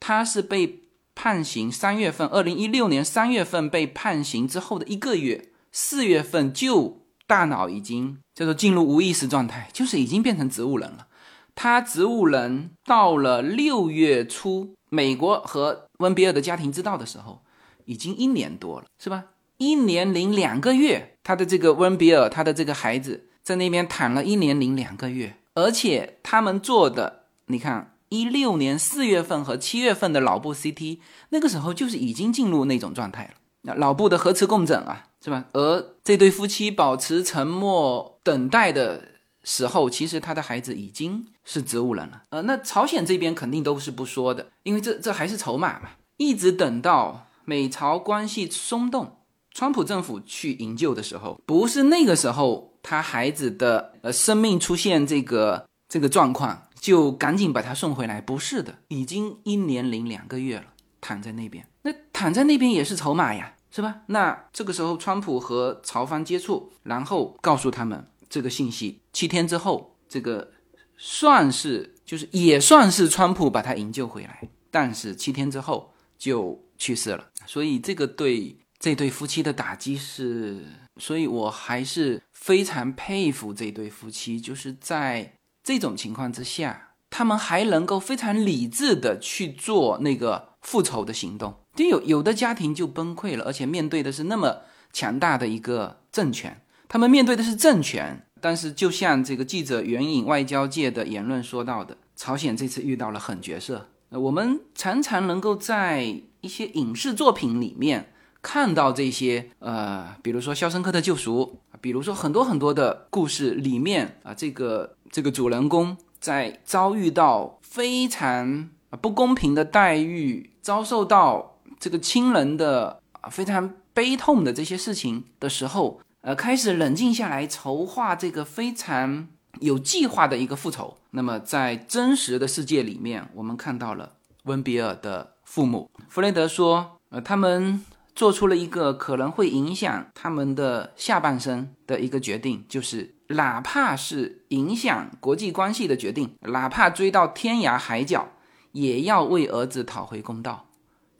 [0.00, 0.80] 他是被
[1.14, 7.00] 判刑三月份，二零一六年三月份被判刑之后的一个月，四月份就。
[7.24, 11.06] 大脑已经叫做进入无意识状态，就是已经变成植物人了。
[11.54, 17.42] 他植物人到了六月初，美国和温比尔的家庭知道的时候，
[17.84, 19.24] 已经一年多了，是吧？
[19.58, 30.98] 一年零两个月，他的这个温比尔，他的这个孩子在那边躺了一年零两个月，而且他们做的，你看，一六年四月份和七月份的脑部 CT，
[31.30, 33.34] 那个时候就是已经进入那种状态了。
[33.62, 35.06] 那脑部的核磁共振啊。
[35.24, 35.44] 是吧？
[35.52, 39.11] 而这对夫妻保持沉默等待的
[39.44, 42.22] 时候，其实他的孩子已经是植物人了。
[42.30, 45.90] 呃，那朝鲜这边肯定都是不说的，因为这这还是筹码嘛。
[46.16, 49.18] 一直等到美朝关系松动，
[49.52, 58.20] 川普政府去营救的时候，不是那个时候他孩子的呃生命出现这个这个状况，就赶紧把他送回来。
[58.20, 60.66] 不是的，已经一年零两个月了，
[61.00, 63.54] 躺在那边，那躺在那边也是筹码呀。
[63.74, 64.02] 是吧？
[64.08, 69.00] 那这个时候，川普和朝方接触，然后告诉他们这个信息。
[69.12, 70.52] 七天之后，这个
[70.96, 77.28] 算是就是也算是川普把他营救回来，但是七天之后就去世了。
[77.46, 80.64] 所以这个对这对夫妻的打击是，
[80.96, 91.54] 所以我还是非常佩服这对夫妻，就是在这种情况之下，他们还能够非常理智的去做那个复仇的行动。
[91.74, 98.26] 就有有的家庭就崩溃了，而且面对的是那么强大的一个政权，他们面对的是政权。
[98.42, 103.88] 但是，就像这个记者援引外交界的言论说到的，朝鲜这次遇到了狠角色。
[104.10, 118.68] 呃我们常常能够在一些影视作品里面看到这些，呃，比如说《肖申克的救赎》，比如说很多很多的故事里面啊，这个这个主人公在遭遇到非常
[119.00, 121.48] 不公平的待遇，遭受到。
[121.80, 129.26] 这个亲人的啊非常悲痛的这些事情的时候，呃，开始冷静下来筹划这个非常
[129.60, 130.96] 有计划的一个复仇。
[131.10, 134.14] 那么在真实的世界里面，我们看到了
[134.44, 148.28] 温比尔的父母弗雷德说，呃，他们做出了一个可能会影响他们的下半生的一个决定，就是哪怕是影响国际关系的决定，哪怕追到天涯海角，
[148.70, 150.68] 也要为儿子讨回公道。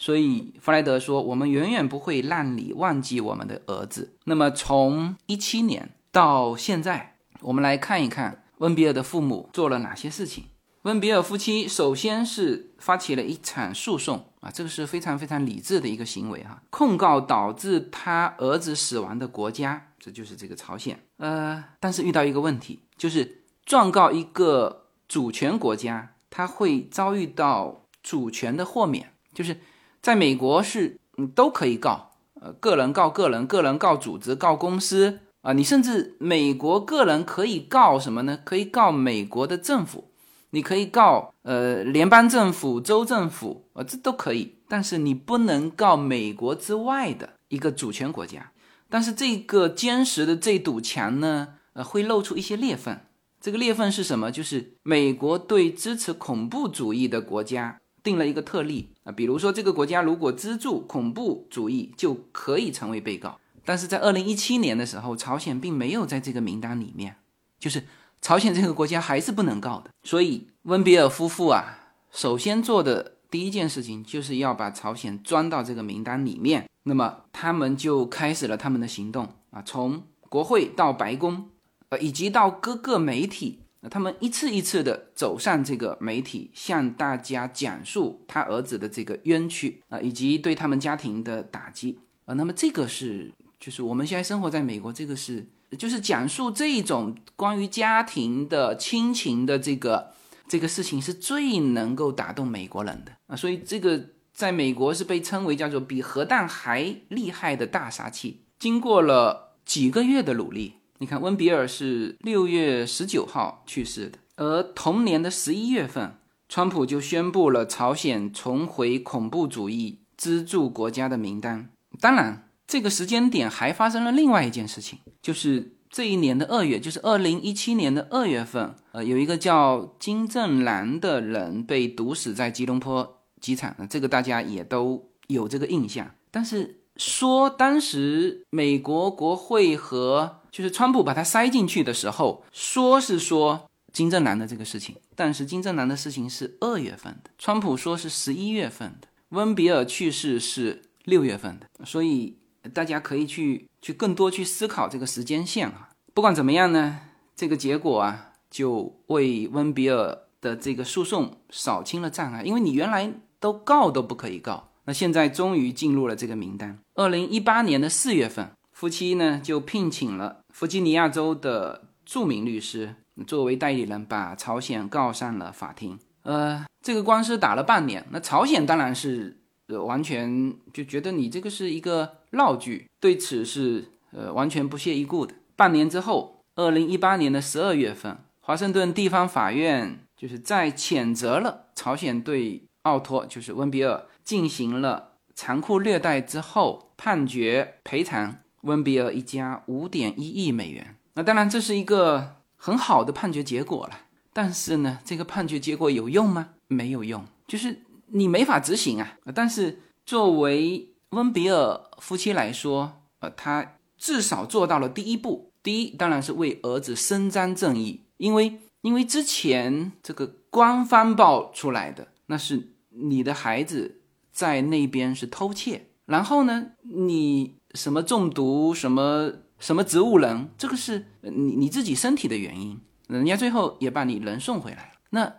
[0.03, 10.47] 所以弗莱德说：“我们远远不会让你忘记我们的儿子。”那么从一七年到现在，我们来看一看温比尔的父母做了哪些事情。
[10.83, 16.61] 温比尔夫妻首先是发起了一场诉讼，啊，这个是非常非常理智的一个行为哈。
[16.71, 20.99] 控告导致他儿子死亡的国家，这就是这个朝鲜。
[21.19, 29.57] 呃，但是遇到一个问题，就是状告一个主权国家，他会遭遇到主权的豁免，就是
[30.03, 38.39] 在美国是嗯都可以告，呃，个人告个人，个人告组织，告公司啊，你甚至美国个人可以告什么呢？
[38.45, 40.09] 可以告美国的政府。
[40.55, 48.53] 你可以告呃联邦政府、州政府，呃这都可以，但是你不能告美国之外的一个主权国家。
[48.91, 52.99] 但是这个坚实的这堵墙呢，呃会露出一些裂缝。
[53.41, 54.31] 这个裂缝是什么？
[54.31, 63.39] 就是美国对支持恐怖主义的国家定了一个特例啊，比如说这个国家如果资助恐怖主义，就可以成为被告。
[63.65, 67.17] 但是在二零一七年的时候，朝鲜并没有在这个名单里面，
[67.59, 67.85] 就是。
[68.25, 76.69] 朝鲜这个国家还是不能告的，所以温比尔夫妇啊，首先做的第一件事情就是要把朝鲜装到这个名单里面。
[76.85, 81.49] 那么他们就开始了他们的行动啊，从国会到白宫，
[81.89, 92.33] 呃，以及到各个媒体，那他们一次一次的走上这个媒体，向大家讲述他儿子的这个冤屈啊，以及对他们家庭的打击啊。
[92.35, 93.31] 那么这个是，
[93.61, 95.47] 就是我们现在生活在美国，这个是。
[95.79, 100.13] 就是讲述这种关于家庭的亲情的这个
[100.47, 103.35] 这个事情，是最能够打动美国人的啊！
[103.35, 108.43] 所以这个在美国是被称为叫做比核弹还厉害的大杀器。
[108.59, 116.15] 经过了几个月的努力，你看温比尔是六月十九号去世的，而同年的十一月份，
[116.49, 121.71] 川普就宣布了朝鲜重回恐怖主义资助国家的名单。
[122.01, 122.49] 当然。
[122.65, 136.15] 这个时间点还发生了另外一件事情，就是这一年的二月，就是二零一七年的二月份，呃，有一个叫金正男的人被毒死在吉隆坡机场，这个大家也都有这个印象。
[136.31, 152.37] 但是说当时美国国会和就是川普把他塞进去的时候，说是说金正男的这个事情，但是金正男的事情是二月份的，川普说是十一月份的，温比尔去世是六月份的，所以。
[152.73, 155.89] 大家可以去去更多去思考这个时间线啊。
[156.15, 157.01] 不管怎么样呢，
[157.35, 162.45] 这个结果啊，就为温比尔的这个诉讼扫清了障碍。
[162.45, 166.79] 因为你原来都告都不可以告，那现在终于进入了这个名单。
[166.95, 172.95] 二零一八年的四月份，夫妻呢就聘请了弗吉尼亚州的著名律师
[173.27, 175.99] 作为代理人，把朝鲜告上了法庭。
[176.23, 179.83] 呃，这个官司打了半年，那朝鲜当然是呃。
[179.83, 185.35] 完全就觉得你这个是一个闹剧，对此是呃完全不屑一顾的。
[185.57, 200.97] 半年之后，二零一八年的十二月份，华盛顿地方法院就是在谴责了朝鲜对奥托，就是温比尔进行了残酷虐待之后，判决赔偿温比尔一家五点一亿美元。
[201.15, 204.01] 那当然这是一个很好的判决结果了，
[204.33, 206.55] 但是呢，这个判决结果有用吗？
[206.67, 207.83] 没有用，就是。
[208.15, 209.17] 你没法执行啊！
[209.35, 215.51] 但是作为温比尔夫妻来说，呃，他至少做到了第一步。
[215.63, 234.93] 第一，当然是为儿子伸张正义，因为因为之前这个官方报出来的那是你的孩子在那边是偷窃，然后呢，你什么中毒，什么什么植物人，这个是你你自己身体的原因，人家最后也把你人送回来了。
[235.11, 235.35] 那。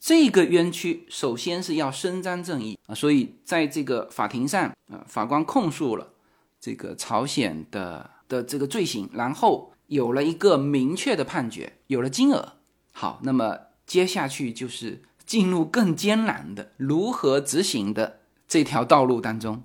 [0.00, 6.12] 这个冤屈首先是要伸张正义啊，所以在这个法庭上啊，法官控诉了
[6.60, 12.52] 这个朝鲜的的这个罪行，然后有了一个明确的判决，有了金额。
[12.92, 19.64] 好，那么接下去就是进入更艰难的如何执行的这条道路当中。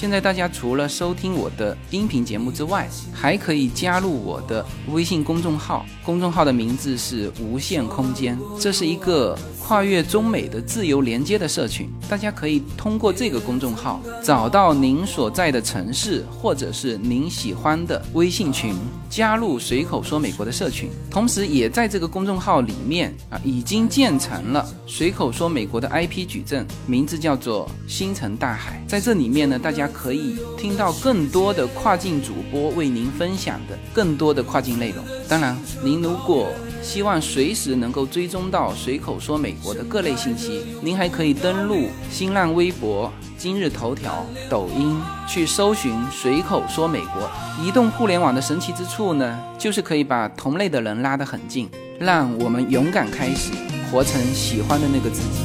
[0.00, 9.36] 现在大家除了收听我的音频节目之外，还可以加入我的微信公众号，公众号的名字是无限空间，这是一个。
[9.68, 18.74] 跨越中美的自由连接的社群，大家可以通过这个公众号找到您所在的城市或者是您喜欢的微信群，
[19.08, 20.88] 加入随口说美国的社群。
[21.10, 28.82] 同时，也在这个公众号里面啊，已经建成了随口说美国的 IP 矩阵，名字叫做星辰大海。
[28.86, 35.04] 在这里面呢，大家可以听到更多的跨境主播为您分享的更多的跨境内容。
[35.28, 44.98] 当然，您如果希望随时能够追踪到随口说美国的各类信息，您还可以登录新浪微博、今日头条、抖音
[45.28, 47.30] 去搜寻“随口说美国”。
[47.62, 51.68] 移动互联网的神奇之处呢，就是可以把同类的人拉得很近，
[52.00, 53.52] 让我们勇敢开始，
[53.90, 55.40] 活成喜欢的那个自己。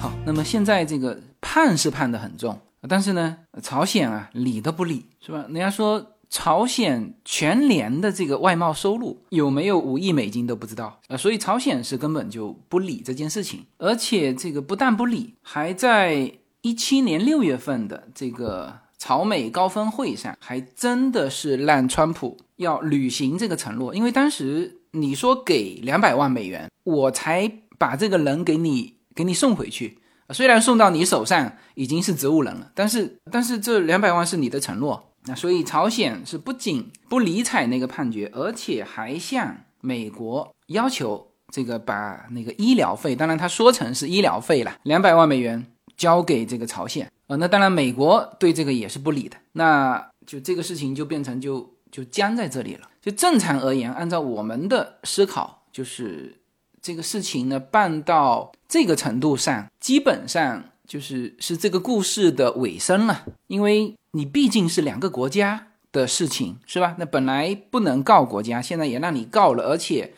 [0.00, 2.58] 好，那么现在这个判是判得很重，
[2.88, 5.44] 但是呢，朝鲜啊理都不理，是吧？
[5.48, 6.16] 人家说。
[6.30, 29.98] 朝鲜全年的这个外贸收入有没有五亿美金都不知道啊，所以朝鲜是根本就不理这件事情，而且这个不但不理，还在一七年六月份的这个朝美高峰会上，还真的是让川普要履行这个承诺，因为当时你说给两百万美元，我才把这个人给你给你送回去，
[30.30, 35.09] 虽然送到你手上已经是植物人了，但是但是这两百万是你的承诺。
[35.26, 45.66] 那所以朝鲜是不仅不理睬那个判决，而且还向美国要求这个把那个医疗费，当然他说成是医疗费了，两百万美元
[45.96, 47.10] 交给这个朝鲜。
[47.26, 52.88] 呃，那当然美国对这个也是不理的，那就这个事情就变成就就僵在这里了。
[53.02, 56.40] 就正常而言，按照我们的思考，就是
[56.80, 60.64] 这个事情呢办到这个程度上，基本上。
[60.90, 66.96] 就是是这个故事的尾声了，因为你毕竟是两个国家的事情，是吧？
[66.98, 70.14] 那本来不能告国家，现在也让你告了，而且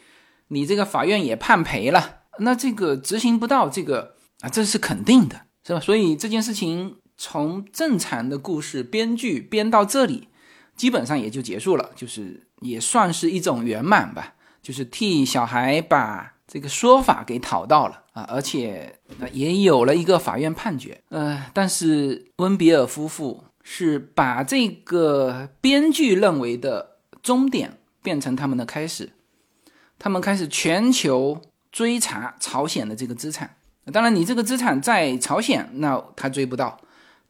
[0.48, 5.80] 你这个法院也判赔了，那这个执行不到，这个啊，这是肯定的，是吧？
[5.80, 10.28] 所以这件事情从正常的故事编剧编到这里，
[10.76, 16.30] 基本上也就结束了，就是也算是一种圆满吧，就是替小孩把。
[16.44, 18.98] 这个说法给讨到了啊，而且
[19.32, 21.00] 也有了一个法院判决。
[21.08, 29.12] 呃，但是温比尔夫妇是把这个编剧认为的终点变成他们的开始，
[29.98, 31.40] 他们开始全球
[31.70, 33.56] 追查朝鲜的这个资产。
[33.92, 36.78] 当然，你这个资产在朝鲜，那他追不到；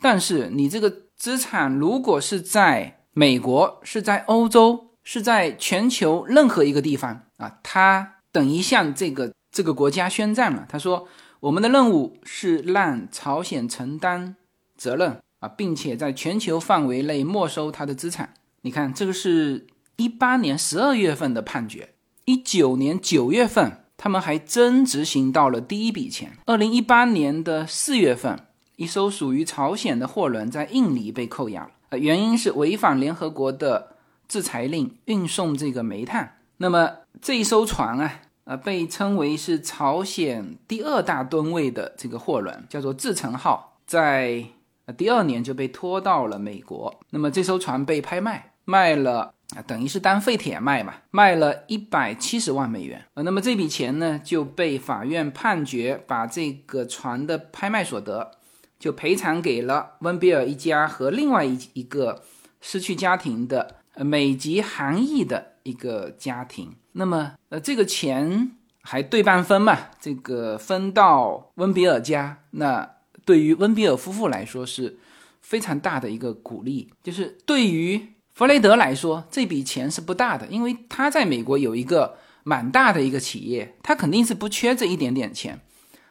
[0.01, 8.17] 但是你这个资产如果是在美国，是在欧洲，是在全球任何一个地方啊，他。
[8.33, 10.65] 等于向这个这个国家宣战了。
[10.67, 11.07] 他说
[11.41, 14.37] ：“我们的任务是让朝鲜承担
[14.75, 18.33] 责任啊，并且在全球范围内没收他的资产。”
[18.63, 19.67] 你看，这个是
[19.97, 21.95] 一八年十二月份的判决，
[22.27, 26.39] 一九年九月份他们还真执行到了第一笔钱。
[26.47, 33.97] 二零一八年的四月份，一艘属于朝鲜的货轮在印尼被扣押了，呃，原因是违反联合国的
[34.29, 36.39] 制裁令，运送这个煤炭。
[36.59, 36.91] 那么
[37.21, 44.45] 这一艘船啊，呃，被称为是朝鲜第二大吨位的这个货轮，叫做志成号，在
[44.87, 47.01] 那第二年就被拖到了美国。
[47.11, 53.05] 那么这艘船被拍卖，卖了啊，等于是当废铁卖嘛，卖了一百七十万美元。
[53.15, 58.33] 呃，那么这笔钱呢，就被法院判决把这个船的拍卖所得
[58.79, 62.23] 就赔偿给了温比尔一家和另外一一个
[62.61, 65.53] 失去家庭的呃美籍韩裔的。
[65.65, 68.51] 一个家庭，那么呃，这个钱
[68.83, 69.79] 还对半分嘛？
[70.01, 72.92] 这个分到温比尔家，那
[73.25, 74.99] 对于温比尔夫妇来说是
[75.41, 76.91] 非常大的一个鼓励。
[77.03, 85.61] 就是对于弗雷德来说，这笔钱是不大的，因为他在美国有一个蛮大的一个企业，他肯定是不缺这一点点钱。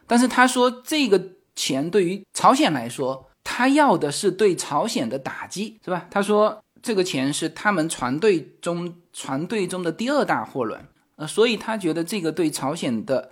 [0.06, 1.20] 但是他说，这个
[1.54, 6.06] 钱对于朝鲜来说，他要的是对朝鲜的打击，是吧？
[6.10, 6.62] 他说。
[6.82, 10.84] 这个钱是他们船队中船队中的第二大货轮，
[11.14, 13.30] 呃，所以他觉得这个对朝鲜的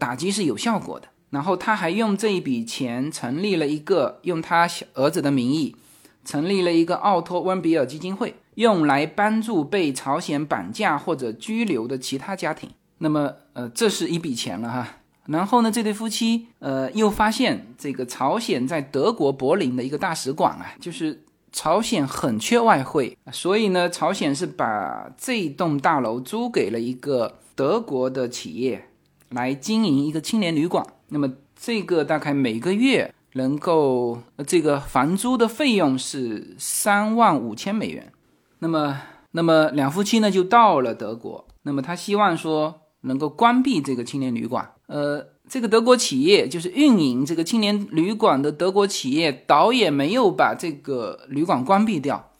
[0.00, 1.06] 打击是有效果的。
[1.30, 5.76] 然后他还用这一笔钱成立了一个用他儿子的名义
[6.24, 12.70] 成立了一个奥托温比尔基金会，用来帮助被朝鲜绑架或者拘留的其他家庭。
[12.98, 14.96] 那么，呃，这是一笔钱了哈。
[15.26, 21.24] 然后呢，这对夫妻呃又发现这个朝鲜在德国柏林的一个大使馆啊，就是。
[21.50, 28.87] 朝鲜很缺外汇，所以呢，朝鲜是把这栋大楼租给了一个德国的企业
[29.30, 30.86] 来经营一个青年旅馆。
[31.08, 38.12] 那么这个大概每个月能够这个房租的费用是三万五千美元。
[38.58, 39.00] 那么，
[39.32, 41.46] 那么两夫妻呢就到了德国。
[41.62, 45.28] 那么他希望说能够关闭这个青年旅馆，呃。
[45.50, 52.32] 这个德国企业就是运营这个青年旅馆的德国企业，导演没有把这个旅馆关闭掉，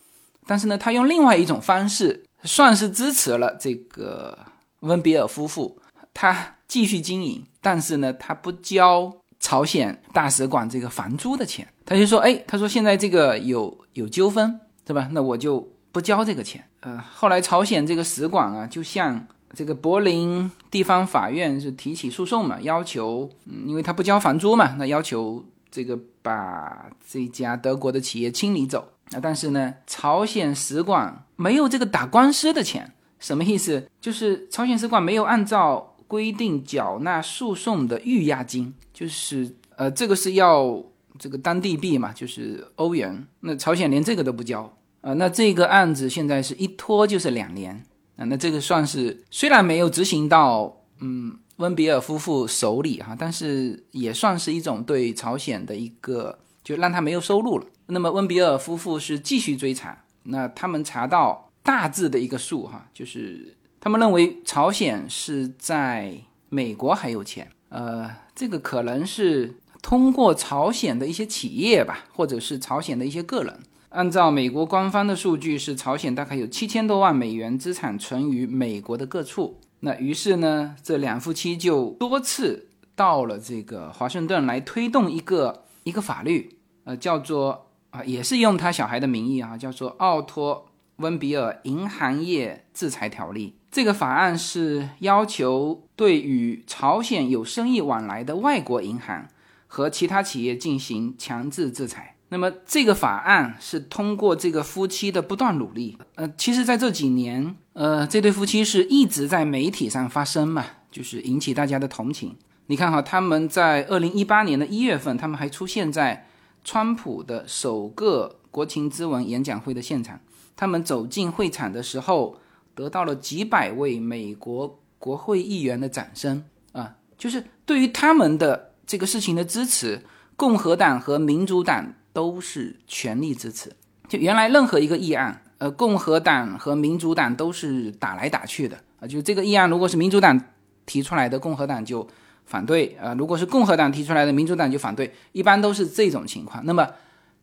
[0.46, 4.38] 但是呢，他用另外一种方式，算是支持了这个
[4.80, 5.80] 温比尔夫妇，
[6.12, 11.66] 他继续经营，但是呢，他不交朝鲜大使馆这个房租的钱。
[11.84, 15.08] 他就说，哎，他说现在这个有有纠纷，对吧？
[15.12, 16.62] 那我就不交这个钱。
[16.80, 28.92] 呃，后来朝鲜这个使馆啊，就向这个柏林地方法院是提起诉讼嘛，要求，嗯，因为他不交房租嘛，那要求这个把这家德国的企业清理走。
[29.12, 33.88] 啊，但是呢，朝鲜使馆没有这个打官司的钱，什么意思？
[34.00, 40.82] 就是朝鲜使馆没有按照规定缴纳诉讼的预押金，就是呃，这个是要
[41.18, 43.24] 这个当地币嘛，就是欧元。
[43.40, 47.84] 那朝鲜连这个都不交啊，那这个案子现在是一拖就是两年
[48.16, 57.66] 啊，那这个算是虽然没有执行到嗯温比尔夫妇手里哈，但是也算是一种对朝鲜的一个，就让他没有收入了。
[57.86, 66.18] 那么温比尔夫妇是继续追查，那他们查到大致的一个数哈，就是他们认为朝鲜是在
[66.48, 73.60] 美国还有钱，呃，这个可能是通过朝鲜的一些企业吧，或者是朝鲜的一些个人。
[73.90, 79.60] 按照美国官方的数据，是朝鲜大概有七千多万美元资产存于美国的各处。
[79.80, 87.64] 那于是呢，这两夫妻就多次到了这个华盛顿来推动一个一个法律，呃，叫做。
[87.90, 90.66] 啊，也是用他小孩的名义啊，叫做《奥托
[90.96, 93.54] 温比尔银行业制裁条例》。
[93.70, 99.28] 这个法案是要求对与朝鲜有生意往来的外国银行
[99.66, 102.16] 和其他企业进行强制制裁。
[102.30, 105.96] 那么，这个法案是通过这个夫妻的不断努力。
[106.14, 112.36] 呃，其实，在这几年，呃，这对夫妻是一直在媒体上发声嘛，就是引起大家的同情。
[112.66, 116.26] 你看哈，他们在二零一八年的一月份，他们还出现在。
[116.64, 120.20] 川普的首个国情咨文演讲会的现场，
[120.54, 122.36] 他们走进会场的时候，
[122.78, 126.94] 得到了几百位美国国会议员的掌声啊！
[127.16, 130.00] 就是对于他们的这个事情的支持，
[130.36, 133.72] 共和党和民主党都是全力支持。
[134.06, 139.08] 就原来任何一个议案，呃，共和党和民主党都是打来打去的啊！
[139.08, 140.40] 就这个议案，如果是民主党
[140.86, 142.08] 提出来的，共和党就。
[142.46, 143.12] 反对啊！
[143.12, 146.64] 如果是共和党提出来的，民主党就反对，一般都是这种情况。
[146.64, 146.88] 那么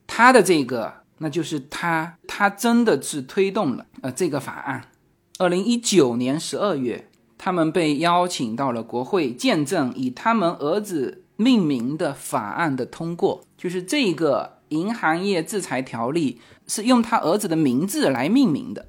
[0.07, 4.81] 他的这个，那就是他他真的是推动了呃这个法案。
[5.37, 18.87] 二零一九年十二月，他们被邀请到了国会见证以他们儿子命名的法案的通过，就是这个银行业制裁条例是用他儿子的名字来命名的。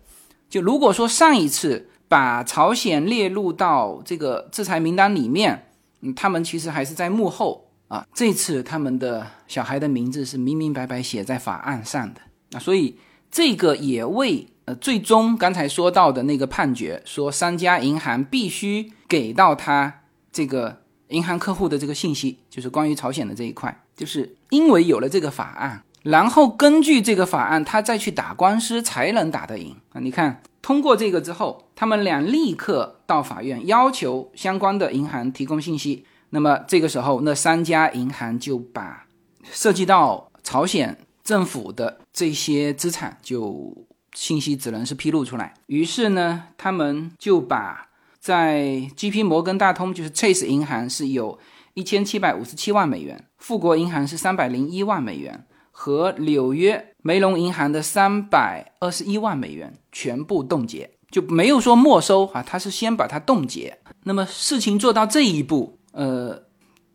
[0.49, 5.63] 就如果说上一次把朝鲜列入到这个制裁名单里面。
[6.03, 8.07] 嗯，他们其实还是在幕后啊。
[8.13, 12.21] 这次他们的小孩的名字是明明白白写在法案上的
[12.53, 12.99] 啊，所以
[13.31, 30.01] 这个也为呃最终刚才说到的那个判决，说三家银行必须给到他这个银行客户的这个信息，就是关于朝鲜的这一块，就是因为有了这个法案，然后根据这个法案，他再去打官司才能打得赢啊。
[30.01, 30.43] 你看。
[30.63, 36.05] 通过这个之后，他们俩立刻到法院要求相关的银行提供信息。
[36.31, 39.07] 那么这个时候，那三家银行就把
[39.45, 43.86] 涉及到朝鲜政府的这些资产，就
[44.17, 45.55] 信息只能是披露出来。
[45.67, 47.89] 于是呢，他们就把
[48.19, 49.23] 在 G.P.
[49.23, 51.39] 摩根大通，就是 Chase 银行是有
[51.75, 55.47] 一千七百五十七万美元，富国银行是三百零一万美元。
[55.79, 63.79] 和纽约梅隆银行的三百二十一万美元全部冻结，就没有说没收啊，他是先把它冻结。
[64.05, 66.43] 那么事情做到这一步，呃，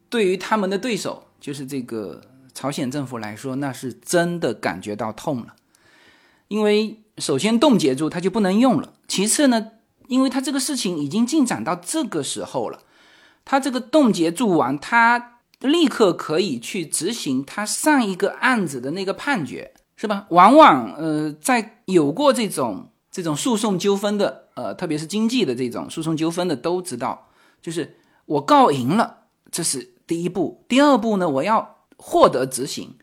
[0.09, 2.19] 对于他们的对手，就是这个
[2.55, 5.55] 朝鲜政府来说，那是真的感觉到痛了。
[6.47, 9.67] 因为首先冻结住，它就不能用了；其次呢，
[10.07, 12.79] 因为它这个事情已经进展到这个时候了，
[13.45, 15.37] 它这个冻结住完，它。
[15.61, 20.25] 立刻可以去执行他上一个案子的那个判决，是吧？
[20.29, 27.27] 往往呃，在有过这种这种诉讼纠纷的，呃，特别是经济的这种诉讼纠纷的，都知道，
[27.61, 30.65] 就是我告赢了，这是第一步。
[30.67, 32.95] 第二步呢，我要获得执行，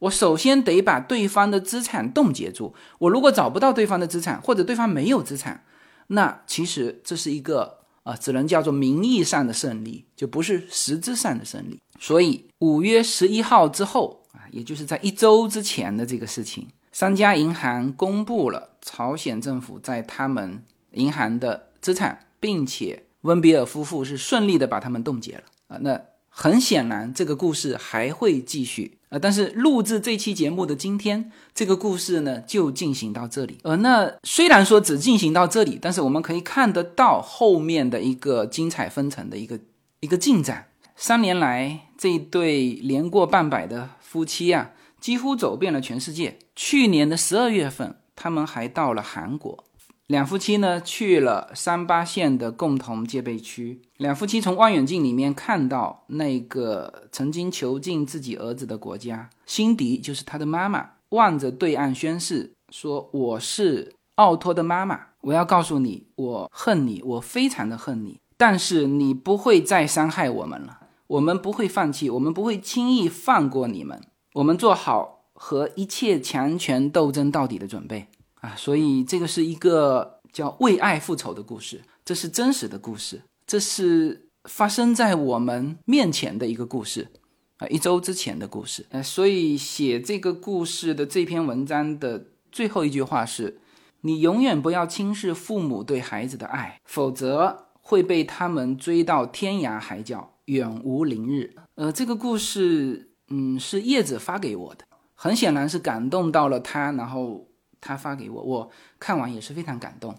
[0.00, 2.74] 我首先得把对方的资产冻结住。
[2.98, 5.64] 我如果找不到对方的资产，或者对方没有资产，
[6.08, 7.78] 那其实这是一个。
[8.06, 11.80] 啊，只能叫做名义上的胜利，就不是实质上的胜利。
[11.98, 25.78] 所以五月十一号之后啊，也就是在一周之前的这个事情，三家银行公布了朝鲜政府在他们银行的资产，并且温比尔夫妇是顺利的把他们冻结了啊。
[25.80, 28.95] 那很显然，这个故事还会继续。
[29.08, 33.58] 呃，但是录制这期节目的今天，这个故事呢就进行到这里。
[33.62, 39.60] 呃，那虽然说只进行到这里，但是我们可以看得到后面的一个精彩纷呈的一个
[40.00, 40.68] 一个进展。
[40.96, 46.38] 三年来，这一对年过半百的夫妻啊，几乎走遍了全世界。
[46.56, 49.65] 去年的十二月份，他们还到了韩国。
[50.06, 53.82] 两夫妻呢去了三八线的共同戒备区。
[53.96, 59.28] 两夫妻从望远镜里面看到那个曾经囚禁自己儿子的国家。
[59.46, 68.20] 辛迪就是他的妈妈，望着对岸宣誓说：“我是奥托的妈妈，我要告诉你，我恨你，我非常的恨你。
[68.36, 70.78] 但是你不会再伤害我们了，
[71.08, 74.00] 我们不会放弃，我们不会轻易放过你们，
[74.34, 78.06] 我们做好和一切强权斗争到底的准备。”
[78.46, 87.08] 啊，所以这个是一个叫为爱复仇的故事，这是真实的故事，这是发生在我们面前的一个故事，
[87.56, 88.86] 啊，一周之前的故事。
[88.90, 93.58] 呃，所以写这个故事的这篇文章的最后一句话是：
[94.02, 101.56] 你永远不要轻视父母对孩子的爱，否则会被他们追到天涯海角，永无宁日。
[101.74, 104.84] 呃，这个故事，嗯，是叶子发给我的，
[105.14, 107.45] 很显然是感动到了他，然后。
[107.86, 110.14] 他发给我，我看完也是非常感动。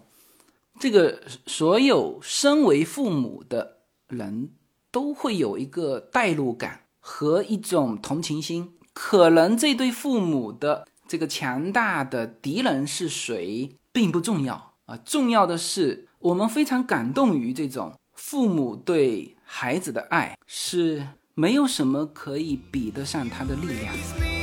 [0.80, 4.50] 这个所有身为父母的人
[4.90, 8.72] 都会有一个代入感和一种同情心。
[8.94, 24.37] 可能这对父母的这个强大的敌人是谁并不重要啊，重要的是我们非常感动于这种父母对孩子的爱，是没有什么可以比得上他的力量。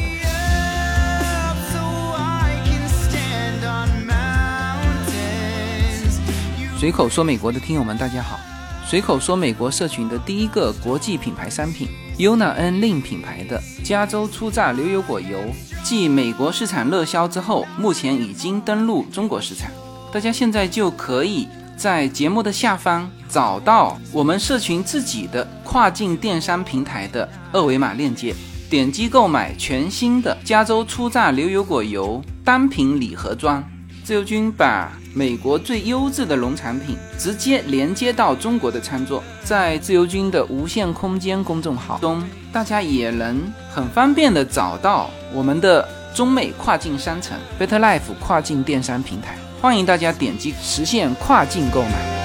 [6.77, 8.37] 随口说美国的听友们，大家好。
[8.85, 15.39] 随口说美国社群的第一个国际品牌商品，Yuna N Lin 品牌的加州初榨牛油果油，
[15.85, 19.71] 继美国市场热销之后，目前已经登陆中国市场。
[20.11, 21.47] 大家现在就可以
[21.77, 28.35] 在节目的下方找到我们社群自己的跨境电商平台的二维码链接，
[28.69, 33.63] 点击购买全新的加州初榨牛油果油单品礼盒装。
[34.03, 43.41] 自由军把美国最优质的农产品直接连接到中国的餐桌，在自由军的无限空间公众号中，大家也能
[43.71, 52.24] 很方便的找到我们的中美跨境商城 Better Life 跨境电商平台，欢迎大家点击实现跨境购买。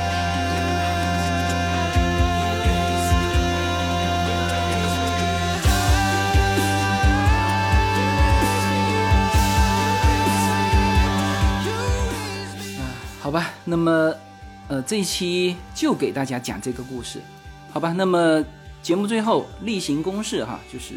[13.30, 14.12] 好吧，那么，
[14.66, 17.20] 呃，这一期就给大家讲这个故事，
[17.70, 17.92] 好吧。
[17.96, 18.44] 那么
[18.82, 20.94] 节目最后例行公事哈，就是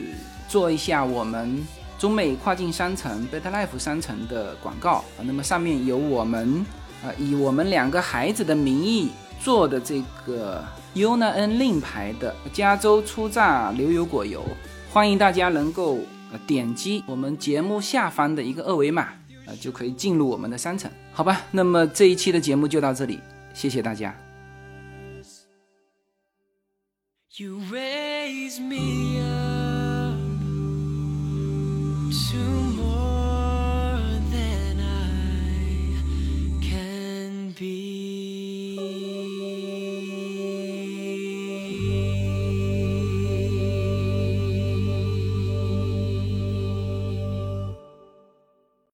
[0.48, 1.64] 做一下我们
[2.00, 5.22] 中美跨境商城 Better Life 商城的广告啊。
[5.22, 6.66] 那么上面有我们
[7.04, 10.66] 啊以我们两个孩子的名义做的这个
[10.96, 14.44] Una N 令牌的加州初榨牛油果油，
[14.92, 16.00] 欢迎大家能够
[16.32, 19.10] 呃点击我们节目下方的一个二维码。
[19.46, 23.20] 呃，就可以进入我们的商城，好吧那么这一期的节目就到这里
[23.54, 24.14] 谢谢大家。
[27.36, 30.20] You raise me up
[32.30, 32.38] to
[32.78, 32.93] more.